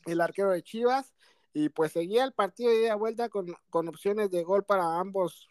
[0.06, 1.12] el arquero de Chivas
[1.52, 5.46] y pues seguía el partido de vuelta con, con, opciones de gol para ambos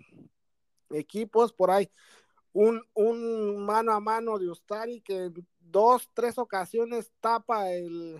[0.90, 1.54] equipos.
[1.54, 1.92] Por ahí
[2.54, 8.20] un, un mano a mano de Ustari que en dos, tres ocasiones tapa el,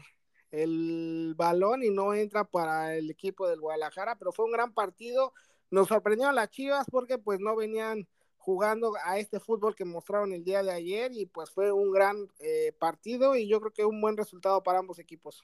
[0.52, 5.34] el balón y no entra para el equipo del Guadalajara, pero fue un gran partido.
[5.70, 10.44] Nos sorprendió las Chivas porque pues no venían jugando a este fútbol que mostraron el
[10.44, 14.02] día de ayer y pues fue un gran eh, partido y yo creo que un
[14.02, 15.42] buen resultado para ambos equipos.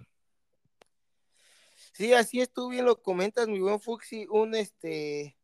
[1.94, 5.38] Sí, así es, tú bien lo comentas, mi buen Fuxi, un este,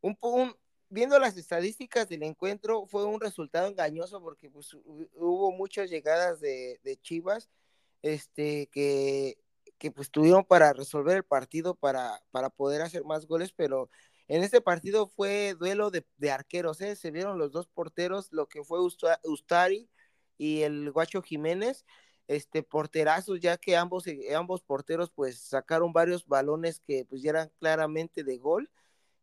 [0.00, 0.56] un, un,
[0.88, 6.98] viendo las estadísticas del encuentro, fue un resultado engañoso porque pues, hubo muchas llegadas de
[7.02, 7.50] Chivas,
[8.04, 9.38] este, que,
[9.78, 13.88] que pues tuvieron para resolver el partido, para, para poder hacer más goles, pero
[14.28, 16.96] en este partido fue duelo de, de arqueros, ¿eh?
[16.96, 19.88] se vieron los dos porteros, lo que fue Ustari
[20.36, 21.86] y el Guacho Jiménez,
[22.28, 24.04] este, porterazos, ya que ambos,
[24.36, 28.70] ambos porteros pues sacaron varios balones que pues ya eran claramente de gol.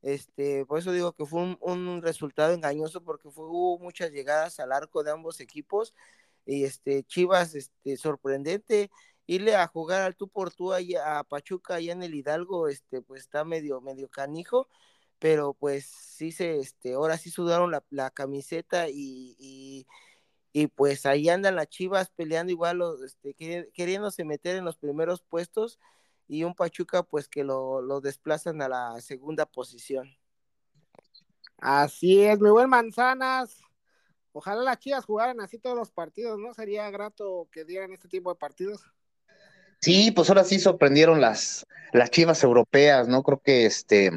[0.02, 4.60] Este, por eso digo que fue un, un resultado engañoso porque fue, hubo muchas llegadas
[4.60, 5.94] al arco de ambos equipos
[6.52, 8.92] y este Chivas este sorprendente
[9.28, 13.02] irle a jugar al tú por tú ahí a Pachuca allá en el Hidalgo este
[13.02, 14.68] pues está medio medio canijo
[15.20, 19.88] pero pues sí se este ahora sí sudaron la, la camiseta y, y
[20.54, 23.34] y pues ahí andan las Chivas peleando igual, este,
[23.74, 25.80] queriéndose meter en los primeros puestos
[26.28, 30.10] y un Pachuca pues que lo, lo, desplazan a la segunda posición.
[31.58, 33.62] Así es, mi buen Manzanas.
[34.34, 36.54] Ojalá las Chivas jugaran así todos los partidos, ¿no?
[36.54, 38.82] Sería grato que dieran este tipo de partidos.
[39.82, 43.24] Sí, pues ahora sí sorprendieron las, las Chivas europeas, ¿no?
[43.24, 44.12] Creo que este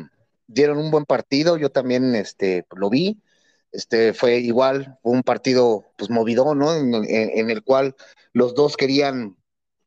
[0.46, 3.18] dieron un buen partido, yo también este lo vi
[3.74, 6.74] este fue igual, un partido pues movido, ¿no?
[6.74, 7.96] En, el cual
[8.32, 9.36] los dos querían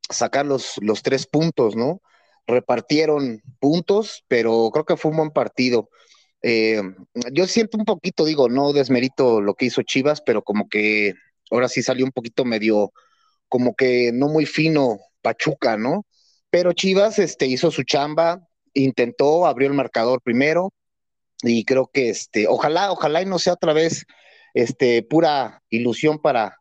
[0.10, 2.02] sacar los, los tres puntos, ¿no?
[2.46, 5.90] Repartieron puntos, pero creo que fue un buen partido.
[6.42, 6.82] Eh,
[7.32, 11.14] yo siento un poquito, digo, no desmerito lo que hizo Chivas, pero como que
[11.52, 12.94] ahora sí salió un poquito medio,
[13.48, 16.06] como que no muy fino Pachuca, ¿no?
[16.50, 20.74] Pero Chivas este, hizo su chamba, intentó, abrió el marcador primero,
[21.44, 24.06] y creo que este, ojalá, ojalá y no sea otra vez
[24.54, 26.58] este, pura ilusión para,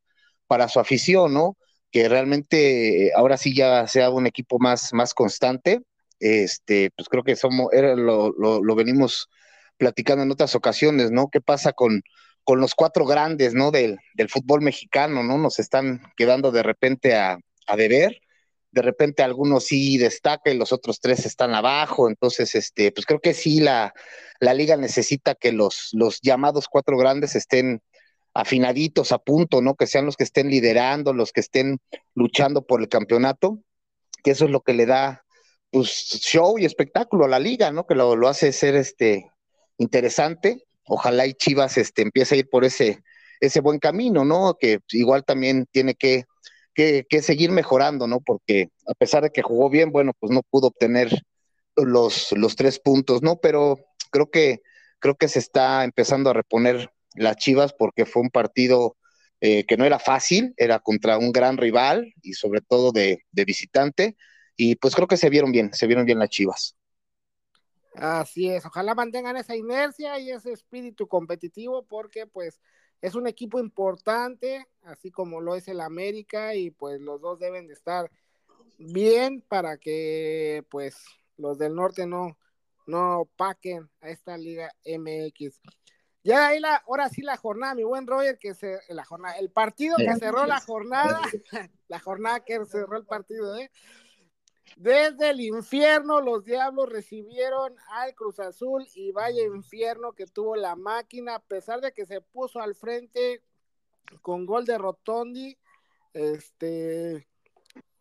[0.47, 1.57] para su afición, ¿no?
[1.91, 5.81] Que realmente ahora sí ya sea un equipo más, más constante.
[6.21, 9.29] Este, pues creo que somos, lo, lo, venimos
[9.77, 11.29] platicando en otras ocasiones, ¿no?
[11.31, 12.03] ¿Qué pasa con,
[12.45, 13.71] con los cuatro grandes, ¿no?
[13.71, 15.39] Del, del fútbol mexicano, ¿no?
[15.39, 18.21] Nos están quedando de repente a, a deber
[18.77, 23.21] de repente algunos sí destaca y los otros tres están abajo, entonces, este, pues creo
[23.21, 23.95] que sí la,
[24.39, 27.81] la liga necesita que los, los llamados cuatro grandes estén
[28.35, 29.77] afinaditos a punto, ¿no?
[29.77, 31.79] Que sean los que estén liderando, los que estén
[32.15, 33.61] luchando por el campeonato,
[34.23, 35.25] que eso es lo que le da,
[35.71, 37.87] pues, show y espectáculo a la liga, ¿no?
[37.87, 39.31] Que lo, lo hace ser, este,
[39.79, 40.65] interesante.
[40.85, 43.03] Ojalá y Chivas, este, empiece a ir por ese,
[43.41, 44.57] ese buen camino, ¿no?
[44.59, 46.25] Que igual también tiene que
[46.77, 48.21] que, seguir mejorando, ¿no?
[48.21, 51.11] Porque a pesar de que jugó bien, bueno, pues no pudo obtener
[51.77, 53.37] los, los tres puntos, ¿no?
[53.37, 53.79] Pero
[54.11, 54.61] creo que,
[54.99, 58.97] creo que se está empezando a reponer las Chivas porque fue un partido
[59.41, 63.45] eh, que no era fácil, era contra un gran rival y sobre todo de, de,
[63.45, 64.17] visitante,
[64.57, 66.77] y pues creo que se vieron bien, se vieron bien las Chivas.
[67.97, 72.61] Así es, ojalá mantengan esa inercia y ese espíritu competitivo porque pues
[73.01, 77.67] es un equipo importante, así como lo es el América y pues los dos deben
[77.67, 78.11] de estar
[78.79, 81.05] bien para que pues
[81.37, 82.37] los del norte no,
[82.87, 85.61] no paquen a esta liga MX.
[86.23, 89.51] Ya ahí la, ahora sí la jornada, mi buen Roger, que se, la jornada, el
[89.51, 91.21] partido que cerró la jornada,
[91.89, 93.71] la jornada que cerró el partido, ¿eh?
[94.75, 100.75] Desde el infierno los diablos recibieron al Cruz Azul y vaya infierno que tuvo la
[100.75, 103.43] máquina, a pesar de que se puso al frente
[104.23, 105.57] con gol de Rotondi,
[106.13, 107.27] este,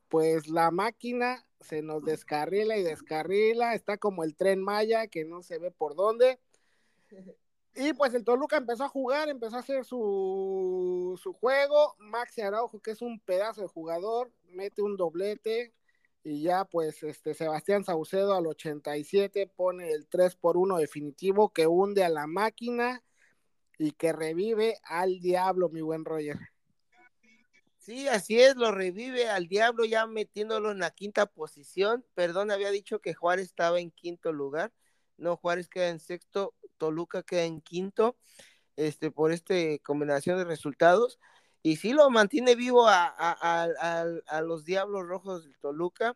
[0.09, 5.43] pues la máquina se nos descarrila y descarrila, está como el tren Maya que no
[5.43, 6.39] se ve por dónde.
[7.77, 11.93] Y pues el Toluca empezó a jugar, empezó a hacer su, su juego.
[11.99, 15.73] Maxi Araujo, que es un pedazo de jugador, mete un doblete.
[16.25, 21.67] Y ya pues este Sebastián Saucedo al 87 pone el 3 por 1 definitivo que
[21.67, 23.03] hunde a la máquina
[23.77, 26.39] y que revive al diablo, mi buen Roger.
[27.77, 32.03] Sí, así es, lo revive al diablo ya metiéndolo en la quinta posición.
[32.15, 34.73] Perdón, había dicho que Juárez estaba en quinto lugar.
[35.17, 38.17] No, Juárez queda en sexto, Toluca queda en quinto,
[38.77, 39.53] este, por esta
[39.83, 41.19] combinación de resultados.
[41.65, 46.15] Y sí lo mantiene vivo a, a, los Diablos Rojos del Toluca.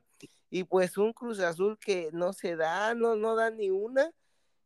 [0.52, 4.12] Y pues un Cruz Azul que no se da, no, no da ni una.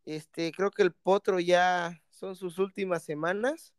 [0.03, 3.73] Este, creo que el Potro ya son sus últimas semanas.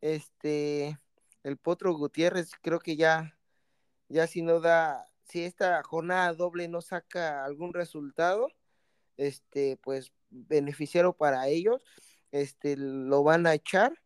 [0.00, 0.98] Este,
[1.44, 3.38] el Potro Gutiérrez creo que ya,
[4.08, 8.48] ya si no da, si esta jornada doble no saca algún resultado,
[9.18, 11.84] este, pues beneficiario para ellos,
[12.32, 14.02] este, lo van a echar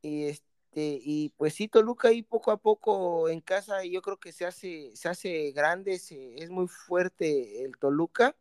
[0.00, 4.32] y este, y pues sí, Toluca ahí poco a poco en casa yo creo que
[4.32, 8.34] se hace, se hace grande, es muy fuerte el Toluca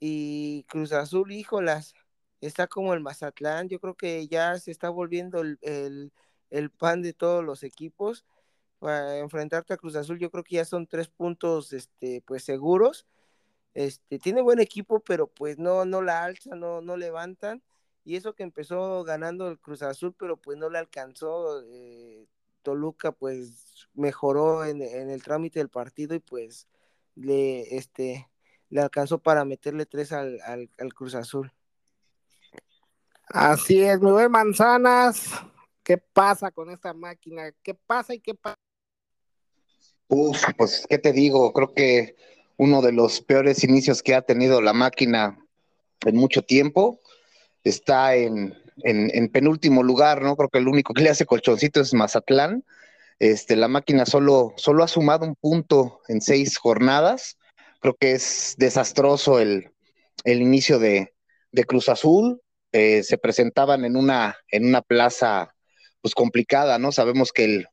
[0.00, 1.94] y Cruz Azul, híjolas,
[2.40, 6.12] está como el Mazatlán, yo creo que ya se está volviendo el
[6.50, 8.24] el pan de todos los equipos.
[8.78, 13.06] Para enfrentarte a Cruz Azul, yo creo que ya son tres puntos este, pues seguros.
[13.74, 17.62] Este, tiene buen equipo, pero pues no, no la alza, no, no levantan.
[18.08, 21.60] Y eso que empezó ganando el Cruz Azul, pero pues no le alcanzó.
[21.70, 22.24] Eh,
[22.62, 26.66] Toluca pues mejoró en, el trámite del partido y pues
[27.16, 28.26] le, este,
[28.70, 31.52] le alcanzó para meterle tres al, al Cruz Azul.
[33.26, 35.30] Así es, mi buen Manzanas.
[35.82, 37.52] ¿Qué pasa con esta máquina?
[37.62, 38.56] ¿Qué pasa y qué pasa?
[40.06, 41.52] Uf, pues, ¿qué te digo?
[41.52, 42.16] Creo que
[42.56, 45.38] uno de los peores inicios que ha tenido la máquina
[46.06, 47.02] en mucho tiempo
[47.68, 48.54] está en,
[49.32, 50.36] penúltimo lugar, ¿no?
[50.36, 52.64] Creo que el único que le hace colchoncito es Mazatlán.
[53.18, 57.38] Este, la máquina solo, solo ha sumado un punto en seis jornadas.
[57.80, 59.72] Creo que es desastroso el,
[60.24, 61.12] inicio de,
[61.66, 62.40] Cruz Azul.
[62.72, 65.54] Eh, se presentaban en una, en una plaza
[66.00, 66.92] pues complicada, ¿no?
[66.92, 67.66] Sabemos que el,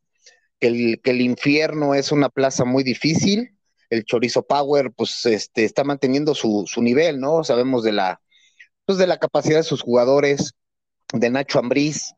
[0.60, 3.56] que el, infierno es una plaza muy difícil,
[3.90, 7.44] el Chorizo Power pues este, está manteniendo su, su nivel, ¿no?
[7.44, 8.22] Sabemos de la,
[8.86, 10.54] pues, de la capacidad de sus jugadores,
[11.14, 12.14] de Nacho Ambriz,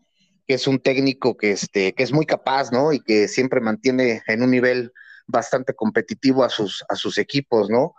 [0.48, 2.94] que es un técnico que, este, que es muy capaz, ¿no?
[2.94, 4.92] Y que siempre mantiene en un nivel
[5.28, 7.94] bastante competitivo a sus, a sus equipos, ¿no?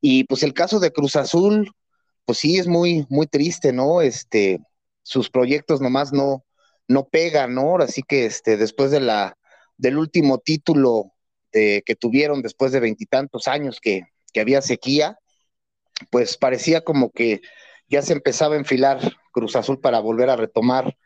[0.00, 1.72] Y pues el caso de Cruz Azul,
[2.24, 4.00] pues sí es muy, muy triste, ¿no?
[4.00, 4.60] Este,
[5.02, 6.44] sus proyectos nomás no,
[6.86, 7.76] no pega, ¿no?
[7.78, 9.36] Así que este, después de la,
[9.76, 11.12] del último título
[11.50, 14.02] que tuvieron después de veintitantos años que,
[14.40, 15.18] había sequía,
[16.10, 17.40] pues parecía como que
[17.88, 19.00] ya se empezaba a enfilar
[19.32, 20.96] Cruz Azul para volver a retomar,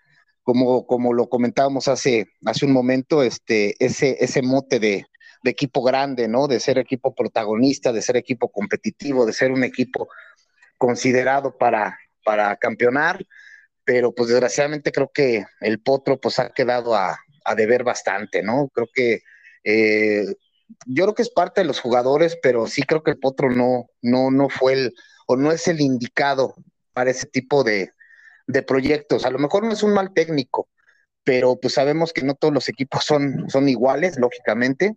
[0.42, 5.06] como, como lo comentábamos hace, hace un momento, este, ese, ese mote de,
[5.44, 6.46] equipo grande, ¿no?
[6.46, 10.08] De ser equipo protagonista, de ser equipo competitivo, de ser un equipo
[10.78, 13.26] considerado para, para campeonar
[13.84, 17.18] pero pues desgraciadamente creo que el Potro pues ha quedado a,
[17.56, 18.68] deber bastante, ¿no?
[18.72, 19.22] Creo que
[19.64, 20.24] eh,
[20.86, 23.86] yo creo que es parte de los jugadores, pero sí creo que el Potro no,
[24.00, 24.94] no, no fue el,
[25.26, 26.54] o no es el indicado
[26.92, 27.92] para ese tipo de,
[28.46, 29.24] de proyectos.
[29.24, 30.68] A lo mejor no es un mal técnico,
[31.24, 34.96] pero pues sabemos que no todos los equipos son, son iguales, lógicamente,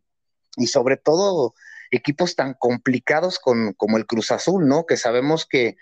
[0.58, 1.54] y sobre todo
[1.92, 4.86] equipos tan complicados con, como el Cruz Azul, ¿no?
[4.86, 5.76] Que sabemos que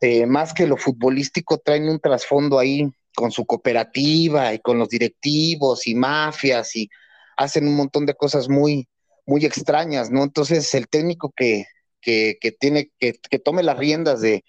[0.00, 4.90] eh, más que lo futbolístico, traen un trasfondo ahí con su cooperativa y con los
[4.90, 6.90] directivos y mafias y
[7.36, 8.88] hacen un montón de cosas muy,
[9.24, 10.22] muy extrañas, ¿no?
[10.22, 11.64] Entonces el técnico que,
[12.00, 14.44] que, tiene, que, que, tome las riendas de,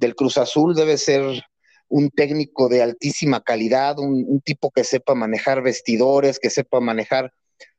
[0.00, 1.44] del Cruz Azul debe ser
[1.88, 7.32] un técnico de altísima calidad, un, tipo que sepa manejar vestidores, que sepa manejar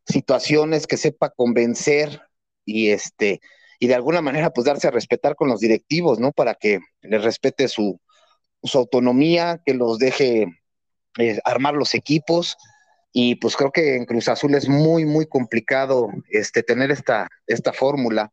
[0.05, 2.21] situaciones, que sepa convencer
[2.63, 3.41] y este
[3.79, 6.31] y de alguna manera pues darse a respetar con los directivos, ¿no?
[6.31, 7.99] Para que les respete su,
[8.61, 10.45] su autonomía, que los deje
[11.17, 12.57] eh, armar los equipos
[13.11, 17.73] y pues creo que en Cruz Azul es muy, muy complicado este, tener esta, esta
[17.73, 18.31] fórmula.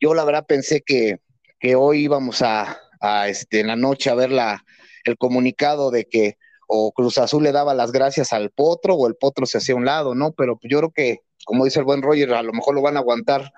[0.00, 1.20] Yo la verdad pensé que,
[1.60, 4.64] que hoy íbamos a, a, este, en la noche a ver la,
[5.04, 6.36] el comunicado de que
[6.72, 9.84] o Cruz Azul le daba las gracias al Potro o el Potro se hacía un
[9.84, 10.32] lado, ¿no?
[10.32, 13.00] Pero yo creo que, como dice el buen Roger, a lo mejor lo van a
[13.00, 13.50] aguantar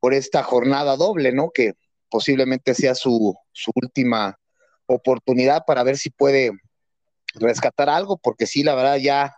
[0.00, 1.50] por esta jornada doble, ¿no?
[1.52, 1.74] Que
[2.08, 4.38] posiblemente sea su, su última
[4.86, 6.52] oportunidad para ver si puede
[7.34, 9.34] rescatar algo, porque sí, la verdad ya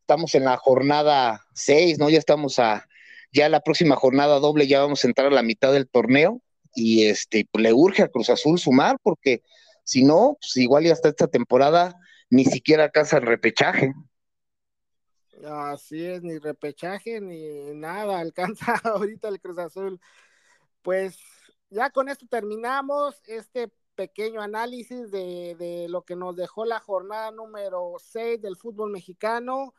[0.00, 2.08] estamos en la jornada 6, ¿no?
[2.08, 2.86] Ya estamos a,
[3.32, 6.40] ya la próxima jornada doble ya vamos a entrar a la mitad del torneo
[6.76, 9.42] y este, pues, le urge a Cruz Azul sumar, porque
[9.82, 11.96] si no, pues igual ya hasta esta temporada
[12.30, 13.92] ni siquiera alcanza el repechaje.
[15.44, 20.00] Así es, ni repechaje ni nada alcanza ahorita el Cruz Azul.
[20.82, 21.18] Pues
[21.70, 27.30] ya con esto terminamos este pequeño análisis de, de, lo que nos dejó la jornada
[27.30, 29.74] número 6 del fútbol mexicano.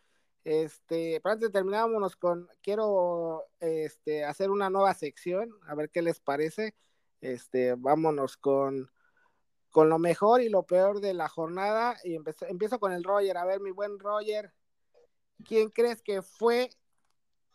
[0.48, 6.22] Este, para antes terminámonos con, quiero este, hacer una nueva sección, a ver qué les
[6.22, 6.74] parece.
[7.20, 8.90] Este, vámonos con,
[9.72, 11.98] con lo mejor y lo peor de la jornada.
[12.06, 13.36] Y empiezo, empiezo con el Roger.
[13.36, 14.54] A ver, mi buen Roger,
[15.44, 16.70] ¿quién crees que fue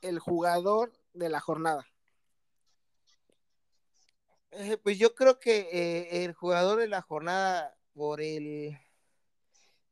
[0.02, 1.86] el jugador de la jornada?
[4.50, 8.78] Eh, pues yo creo que eh, el jugador de la jornada por el,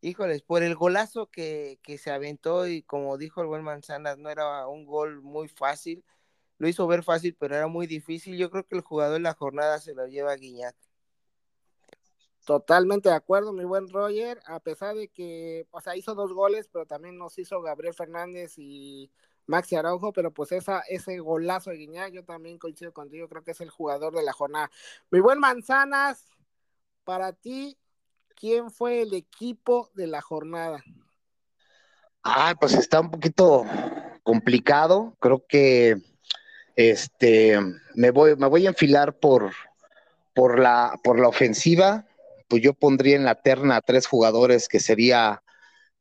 [0.01, 4.31] híjoles, por el golazo que, que, se aventó y como dijo el buen Manzanas, no
[4.31, 6.05] era un gol muy fácil,
[6.59, 8.37] lo hizo ver fácil, pero era muy difícil.
[8.37, 10.77] Yo creo que el jugador de la jornada se lo lleva a Guiñac.
[12.45, 16.69] Totalmente de acuerdo, mi buen Roger, a pesar de que, o sea, hizo dos goles,
[16.73, 19.11] pero también nos hizo Gabriel Fernández y
[19.47, 23.53] Maxi Araujo, pero pues esa, ese golazo de Guiñac, yo también coincido contigo, creo que
[23.53, 24.71] es el jugador de la jornada.
[25.11, 26.27] Mi buen Manzanas,
[27.05, 27.79] para ti,
[28.41, 30.83] ¿quién fue el equipo de la jornada?
[32.25, 33.67] Ah, pues está un poquito
[34.23, 35.97] complicado, creo que
[36.75, 37.59] este
[37.95, 39.53] me voy, me voy a enfilar por,
[40.35, 42.07] por la, por la ofensiva,
[42.49, 45.43] pues yo pondría en la terna a tres jugadores que sería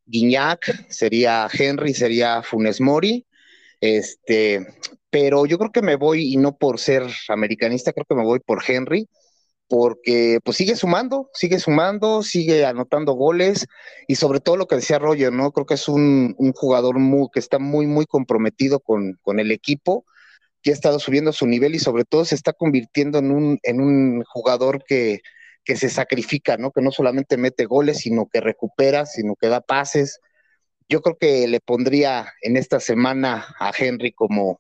[0.05, 3.25] Guiñac, sería Henry, sería Funes Mori,
[3.81, 4.65] este,
[5.09, 8.39] pero yo creo que me voy, y no por ser americanista, creo que me voy
[8.39, 9.07] por Henry,
[9.69, 13.67] porque pues sigue sumando, sigue sumando, sigue anotando goles,
[14.07, 15.51] y sobre todo lo que decía Roger, ¿no?
[15.51, 20.05] Creo que es un, jugador muy, que está muy, muy comprometido con, con, el equipo,
[20.61, 23.81] que ha estado subiendo su nivel y sobre todo se está convirtiendo en un, en
[23.81, 25.21] un jugador que,
[25.63, 26.71] que se sacrifica, ¿no?
[26.71, 30.19] Que no solamente mete goles, sino que recupera, sino que da pases,
[30.89, 34.59] yo creo que le pondría en esta semana a Henry como,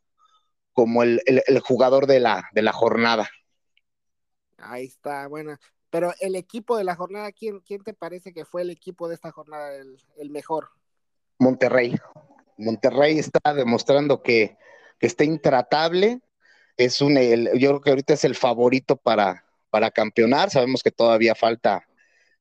[0.73, 3.29] como el, el, el jugador de la, de la, jornada.
[4.61, 5.57] Ahí está, bueno.
[5.89, 9.15] Pero el equipo de la jornada, ¿quién, quién te parece que fue el equipo de
[9.15, 10.69] esta jornada el, el mejor?
[11.39, 11.95] Monterrey.
[12.57, 14.57] Monterrey está demostrando que,
[14.99, 16.21] que está intratable.
[16.77, 20.49] Es un, el, yo creo que ahorita es el favorito para, para campeonar.
[20.49, 21.87] Sabemos que todavía falta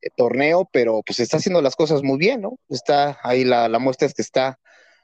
[0.02, 2.58] eh, torneo, pero pues está haciendo las cosas muy bien, ¿no?
[2.68, 4.58] Está ahí la, la muestra es que está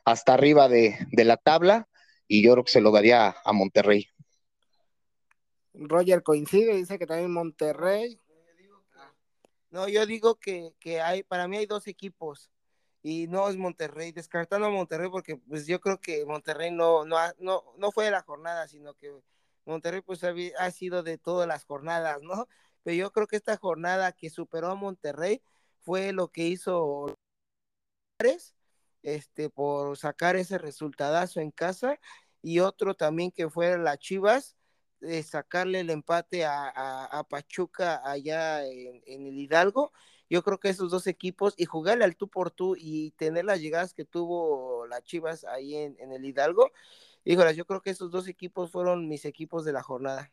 [0.04, 1.88] hasta arriba de, de, la tabla
[2.28, 4.08] y yo creo que se lo daría a Monterrey.
[5.74, 8.20] Roger coincide, dice que también Monterrey.
[9.70, 12.50] No, yo digo que, que hay, para mí hay dos equipos
[13.02, 17.18] y no es Monterrey, descartando a Monterrey porque pues yo creo que Monterrey no, no,
[17.38, 19.12] no, no fue de la jornada, sino que
[19.66, 22.48] Monterrey pues ha, sido de todas las jornadas, ¿no?
[22.82, 25.42] pero yo creo que esta jornada que superó a Monterrey
[25.80, 27.14] fue lo que hizo
[29.02, 31.98] este por sacar ese resultadazo en casa
[32.42, 34.56] y otro también que fue la Chivas
[35.04, 39.92] de sacarle el empate a, a, a Pachuca allá en, el Hidalgo
[40.30, 43.60] yo creo que esos dos equipos y jugarle al tú por tú y tener las
[43.60, 46.72] llegadas que tuvo la Chivas ahí en, en el Hidalgo
[47.24, 50.30] híjole, yo creo que esos dos equipos fueron mis equipos de la jornada.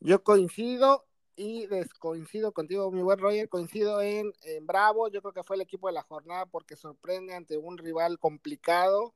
[0.00, 1.06] Yo coincido
[1.36, 5.62] y descoincido contigo, mi buen Roger, coincido en, en, Bravo, yo creo que fue el
[5.62, 9.14] equipo de la jornada porque sorprende ante un rival complicado,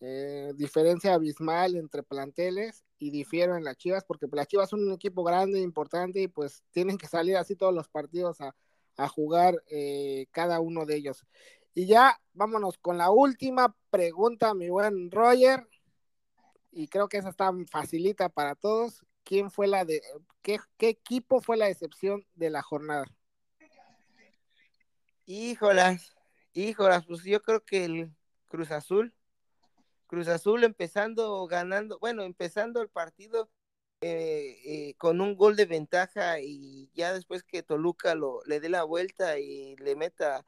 [0.00, 4.92] eh, diferencia abismal entre planteles y difiero en las Chivas porque las Chivas son un
[4.92, 8.54] equipo grande, importante y pues tienen que salir así todos los partidos a,
[8.96, 11.24] a jugar eh, cada uno de ellos.
[11.74, 15.68] Y ya vámonos con la última pregunta, mi buen Roger,
[16.70, 20.02] y creo que esa está facilita para todos quién fue la de
[20.42, 23.06] qué, qué equipo fue la decepción de la jornada.
[25.26, 26.14] Híjolas,
[26.52, 28.14] híjolas, pues yo creo que el
[28.46, 29.12] Cruz Azul,
[30.06, 33.50] Cruz Azul empezando ganando, bueno, empezando el partido
[34.02, 38.68] eh, eh, con un gol de ventaja y ya después que Toluca lo, le dé
[38.68, 40.44] la vuelta y le meta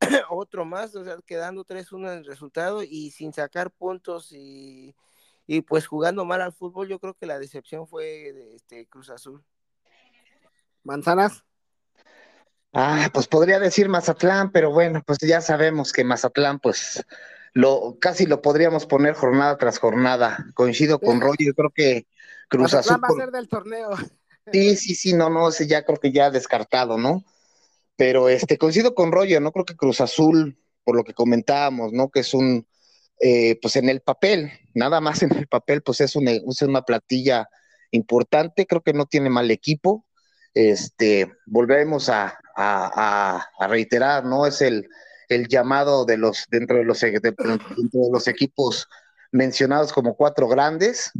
[0.30, 4.94] otro más, o sea, quedando 3-1 en el resultado y sin sacar puntos y,
[5.46, 9.10] y, pues jugando mal al fútbol, yo creo que la decepción fue de este Cruz
[9.10, 9.42] Azul.
[10.82, 11.42] Manzanas.
[12.72, 17.04] Ah, pues podría decir Mazatlán, pero bueno, pues ya sabemos que Mazatlán, pues
[17.54, 20.46] lo casi lo podríamos poner jornada tras jornada.
[20.54, 22.06] Coincido con Roger, yo creo que
[22.48, 23.00] Cruz Azul.
[23.02, 23.90] va a ser del torneo.
[24.52, 27.24] Sí, sí, sí, no, no, ese ya creo que ya descartado, ¿no?
[27.96, 29.52] Pero este, coincido con Roger, ¿no?
[29.52, 32.10] Creo que Cruz Azul, por lo que comentábamos, ¿no?
[32.10, 32.66] Que es un,
[33.20, 36.82] eh, pues en el papel, nada más en el papel, pues es una, es una
[36.82, 37.48] platilla
[37.92, 40.04] importante, creo que no tiene mal equipo.
[40.52, 44.44] Este, volvemos a, a, a reiterar, ¿no?
[44.44, 44.88] Es el,
[45.34, 48.88] el llamado de los, dentro de los, dentro de los equipos
[49.32, 51.10] mencionados como cuatro grandes,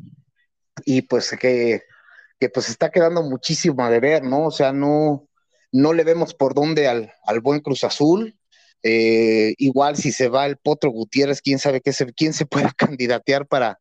[0.84, 1.82] y pues que,
[2.38, 4.46] que pues está quedando muchísimo de ver, ¿no?
[4.46, 5.28] O sea, no,
[5.72, 8.38] no le vemos por dónde al, al buen Cruz Azul.
[8.82, 13.46] Eh, igual si se va el Potro Gutiérrez, quién sabe qué quién se pueda candidatear
[13.46, 13.80] para,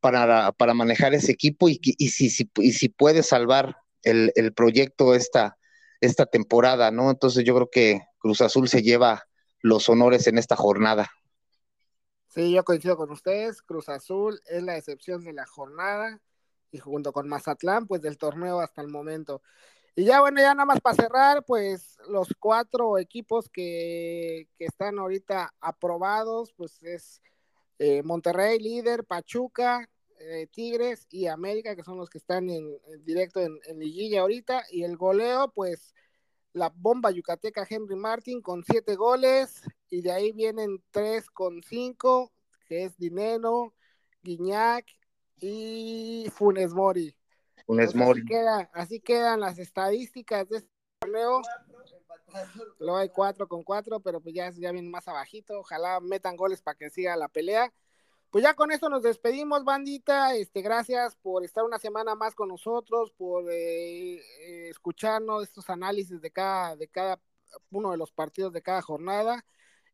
[0.00, 4.52] para, para manejar ese equipo y, y, si, si, y si puede salvar el, el,
[4.52, 5.56] proyecto esta,
[6.00, 7.10] esta temporada, ¿no?
[7.10, 9.24] Entonces yo creo que Cruz Azul se lleva
[9.64, 11.10] los honores en esta jornada.
[12.28, 16.20] Sí, yo coincido con ustedes, Cruz Azul es la excepción de la jornada
[16.70, 19.40] y junto con Mazatlán, pues del torneo hasta el momento.
[19.96, 24.98] Y ya bueno, ya nada más para cerrar, pues los cuatro equipos que, que están
[24.98, 27.22] ahorita aprobados, pues es
[27.78, 29.88] eh, Monterrey, líder, Pachuca,
[30.18, 34.64] eh, Tigres y América, que son los que están en, directo en, en, liguilla ahorita.
[34.70, 35.94] Y el goleo, pues
[36.54, 42.32] la bomba yucateca Henry Martin con siete goles, y de ahí vienen tres con cinco,
[42.66, 43.74] que es Dineno,
[44.22, 44.86] Guiñac
[45.36, 47.14] y Funes Mori.
[47.66, 48.20] Funes Mori.
[48.20, 51.42] Así, queda, así, quedan las estadísticas de este torneo.
[52.78, 55.60] Luego hay cuatro con cuatro, pero pues ya, ya vienen más abajito.
[55.60, 57.72] Ojalá metan goles para que siga la pelea.
[58.34, 60.34] Pues ya con esto nos despedimos, bandita.
[60.34, 66.20] Este, gracias por estar una semana más con nosotros, por eh, eh, escucharnos estos análisis
[66.20, 67.20] de cada, de cada
[67.70, 69.46] uno de los partidos de cada jornada.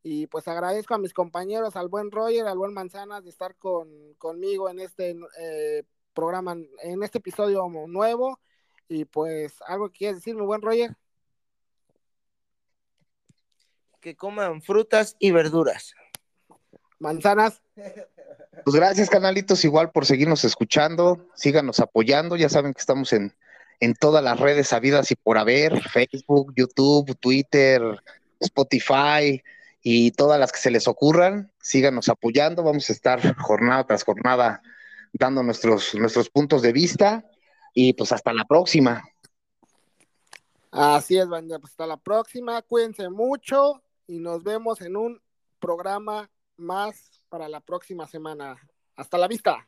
[0.03, 4.14] Y pues agradezco a mis compañeros, al buen Roger, al buen Manzanas, de estar con,
[4.14, 5.82] conmigo en este eh,
[6.14, 8.41] programa, en este episodio nuevo.
[8.88, 10.97] Y pues, ¿algo que quieres decir, mi buen Roger?
[14.01, 15.93] Que coman frutas y verduras.
[17.01, 17.61] Manzanas.
[18.64, 23.34] Pues gracias, canalitos, igual por seguirnos escuchando, síganos apoyando, ya saben que estamos en,
[23.80, 27.82] en todas las redes sabidas y por haber, Facebook, YouTube, Twitter,
[28.38, 29.42] Spotify,
[29.82, 34.62] y todas las que se les ocurran, síganos apoyando, vamos a estar jornada tras jornada
[35.12, 37.24] dando nuestros, nuestros puntos de vista
[37.72, 39.03] y pues hasta la próxima.
[40.70, 45.20] Así es, banda, pues hasta la próxima, cuídense mucho y nos vemos en un
[45.59, 46.30] programa
[46.61, 48.56] más para la próxima semana.
[48.96, 49.66] Hasta la vista.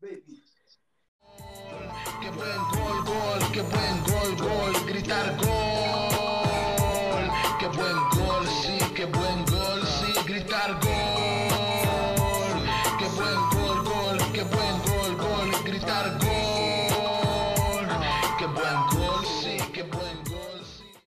[0.00, 0.22] Qué
[2.30, 8.15] buen gol, gol, qué buen gol, gol, gritar gol, qué buen gol,